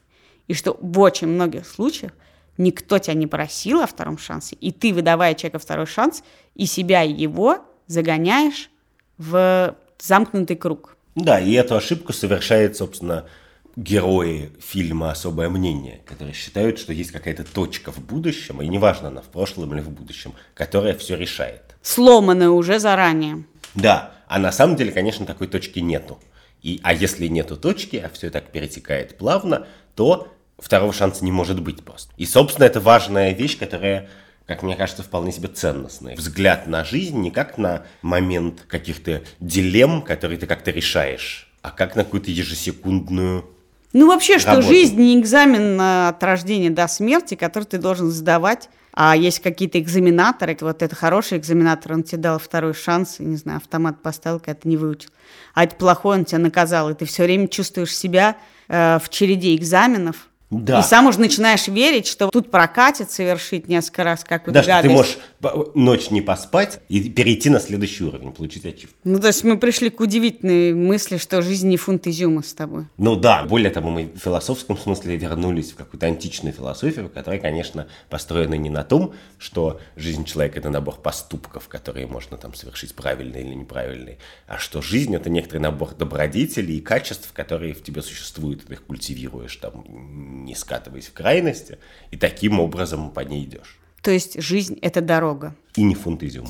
и 0.49 0.53
что 0.53 0.77
в 0.81 0.99
очень 0.99 1.27
многих 1.27 1.65
случаях 1.65 2.11
никто 2.57 2.99
тебя 2.99 3.13
не 3.13 3.27
просил 3.27 3.79
о 3.79 3.87
втором 3.87 4.17
шансе, 4.17 4.57
и 4.57 4.71
ты, 4.71 4.93
выдавая 4.93 5.35
человеку 5.35 5.59
второй 5.59 5.85
шанс, 5.85 6.23
и 6.55 6.65
себя, 6.65 7.03
и 7.03 7.13
его 7.13 7.59
загоняешь 7.87 8.69
в 9.17 9.75
замкнутый 9.99 10.57
круг. 10.57 10.97
Да, 11.15 11.39
и 11.39 11.53
эту 11.53 11.75
ошибку 11.75 12.13
совершают, 12.13 12.75
собственно, 12.75 13.25
герои 13.75 14.51
фильма 14.59 15.11
«Особое 15.11 15.49
мнение», 15.49 16.01
которые 16.05 16.33
считают, 16.33 16.79
что 16.79 16.93
есть 16.93 17.11
какая-то 17.11 17.43
точка 17.43 17.91
в 17.91 17.99
будущем, 17.99 18.61
и 18.61 18.67
неважно, 18.67 19.09
она 19.09 19.21
в 19.21 19.27
прошлом 19.27 19.73
или 19.73 19.81
в 19.81 19.89
будущем, 19.89 20.33
которая 20.55 20.95
все 20.95 21.15
решает. 21.15 21.75
Сломанное 21.83 22.49
уже 22.49 22.79
заранее. 22.79 23.45
Да, 23.75 24.13
а 24.27 24.39
на 24.39 24.51
самом 24.51 24.75
деле, 24.75 24.91
конечно, 24.91 25.25
такой 25.25 25.47
точки 25.47 25.79
нету. 25.79 26.19
И, 26.61 26.79
а 26.83 26.93
если 26.93 27.27
нету 27.27 27.55
точки, 27.55 27.97
а 27.97 28.09
все 28.09 28.29
так 28.31 28.51
перетекает 28.51 29.17
плавно, 29.17 29.67
то 29.95 30.27
второго 30.61 30.93
шанса 30.93 31.23
не 31.25 31.31
может 31.31 31.61
быть 31.61 31.83
просто. 31.83 32.13
И, 32.17 32.25
собственно, 32.25 32.65
это 32.65 32.79
важная 32.79 33.33
вещь, 33.33 33.57
которая, 33.57 34.09
как 34.45 34.63
мне 34.63 34.75
кажется, 34.75 35.03
вполне 35.03 35.31
себе 35.31 35.47
ценностная. 35.47 36.15
Взгляд 36.15 36.67
на 36.67 36.83
жизнь 36.83 37.17
не 37.17 37.31
как 37.31 37.57
на 37.57 37.83
момент 38.01 38.61
каких-то 38.67 39.23
дилемм, 39.39 40.01
которые 40.01 40.37
ты 40.37 40.47
как-то 40.47 40.71
решаешь, 40.71 41.51
а 41.61 41.71
как 41.71 41.95
на 41.95 42.03
какую-то 42.03 42.31
ежесекундную 42.31 43.45
Ну, 43.93 44.07
вообще, 44.07 44.37
что 44.39 44.51
Работа. 44.51 44.67
жизнь 44.67 44.99
не 44.99 45.19
экзамен 45.19 45.79
от 45.79 46.23
рождения 46.23 46.69
до 46.69 46.87
смерти, 46.87 47.35
который 47.35 47.63
ты 47.63 47.77
должен 47.77 48.11
сдавать. 48.11 48.69
А 48.93 49.15
есть 49.15 49.39
какие-то 49.39 49.79
экзаменаторы, 49.79 50.57
вот 50.61 50.81
это 50.81 50.95
хороший 50.95 51.37
экзаменатор, 51.37 51.93
он 51.93 52.03
тебе 52.03 52.17
дал 52.17 52.39
второй 52.39 52.73
шанс, 52.73 53.19
не 53.19 53.37
знаю, 53.37 53.57
автомат 53.57 54.01
поставил, 54.01 54.39
когда 54.39 54.55
ты 54.55 54.67
не 54.67 54.77
выучил. 54.77 55.09
А 55.53 55.63
это 55.63 55.75
плохой, 55.75 56.17
он 56.17 56.25
тебя 56.25 56.39
наказал, 56.39 56.89
и 56.89 56.93
ты 56.95 57.05
все 57.05 57.23
время 57.23 57.47
чувствуешь 57.47 57.95
себя 57.95 58.35
э, 58.67 58.99
в 59.01 59.09
череде 59.09 59.55
экзаменов. 59.55 60.28
Да. 60.51 60.79
И 60.79 60.83
сам 60.83 61.05
уже 61.05 61.19
начинаешь 61.19 61.67
верить, 61.67 62.07
что 62.07 62.29
тут 62.29 62.49
прокатит 62.49 63.11
совершить 63.11 63.67
несколько 63.67 64.03
раз 64.03 64.23
какую-то 64.23 64.53
Да, 64.53 64.63
что 64.63 64.81
ты 64.81 64.87
гадость. 64.89 65.17
можешь 65.41 65.73
ночь 65.75 66.09
не 66.09 66.21
поспать 66.21 66.79
и 66.89 67.07
перейти 67.09 67.49
на 67.51 67.59
следующий 67.59 68.03
уровень, 68.03 68.31
получить 68.31 68.65
ачив. 68.65 68.89
Ну, 69.03 69.19
то 69.19 69.27
есть 69.27 69.43
мы 69.43 69.59
пришли 69.59 69.91
к 69.91 69.99
удивительной 69.99 70.73
мысли, 70.73 71.17
что 71.17 71.43
жизнь 71.43 71.67
не 71.69 71.77
фунт 71.77 72.07
изюма 72.07 72.41
с 72.41 72.53
тобой. 72.53 72.87
Ну 72.97 73.15
да, 73.15 73.43
более 73.43 73.69
того, 73.69 73.89
мы 73.91 74.11
в 74.15 74.17
философском 74.17 74.75
смысле 74.77 75.17
вернулись 75.17 75.71
в 75.71 75.75
какую-то 75.75 76.07
античную 76.07 76.53
философию, 76.53 77.09
которая, 77.09 77.39
конечно, 77.39 77.87
построена 78.09 78.55
не 78.55 78.71
на 78.71 78.83
том, 78.83 79.13
что 79.37 79.79
жизнь 79.95 80.25
человека– 80.25 80.59
это 80.59 80.69
набор 80.71 80.95
поступков, 80.95 81.67
которые 81.67 82.07
можно 82.07 82.37
там 82.37 82.55
совершить 82.55 82.95
правильные 82.95 83.43
или 83.43 83.53
неправильные, 83.53 84.17
а 84.47 84.57
что 84.57 84.81
жизнь– 84.81 85.15
это 85.15 85.29
некоторый 85.29 85.59
набор 85.59 85.93
добродетелей 85.93 86.77
и 86.77 86.81
качеств, 86.81 87.31
которые 87.33 87.75
в 87.75 87.83
тебе 87.83 88.01
существуют, 88.01 88.65
ты 88.65 88.73
их 88.73 88.83
культивируешь, 88.83 89.55
там, 89.57 89.83
не 90.45 90.55
скатываясь 90.55 91.07
в 91.07 91.13
крайности, 91.13 91.77
и 92.11 92.17
таким 92.17 92.59
образом 92.59 93.11
по 93.11 93.21
ней 93.21 93.45
идешь. 93.45 93.79
То 94.01 94.11
есть 94.11 94.41
жизнь– 94.41 94.77
это 94.81 95.01
дорога. 95.01 95.55
И 95.75 95.83
не 95.83 95.95
фунт 95.95 96.23
изюма. 96.23 96.49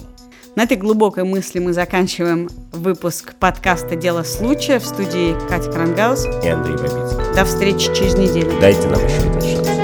На 0.56 0.64
этой 0.64 0.78
глубокой 0.78 1.24
мысли 1.24 1.60
мы 1.60 1.74
заканчиваем 1.74 2.50
выпуск 2.72 3.36
подкаста 3.40 3.96
«Дело 3.96 4.24
случая» 4.24 4.80
в 4.80 4.86
студии 4.86 5.36
Катя 5.48 5.72
Крангаус. 5.72 6.26
И 6.44 6.48
Андрей 6.48 6.76
Бабицкий. 6.76 7.36
До 7.36 7.46
встречи 7.46 7.94
через 7.94 8.16
неделю. 8.16 8.60
Дайте 8.60 8.88
нам 8.88 9.06
еще 9.06 9.30
один 9.30 9.66
шанс. 9.66 9.79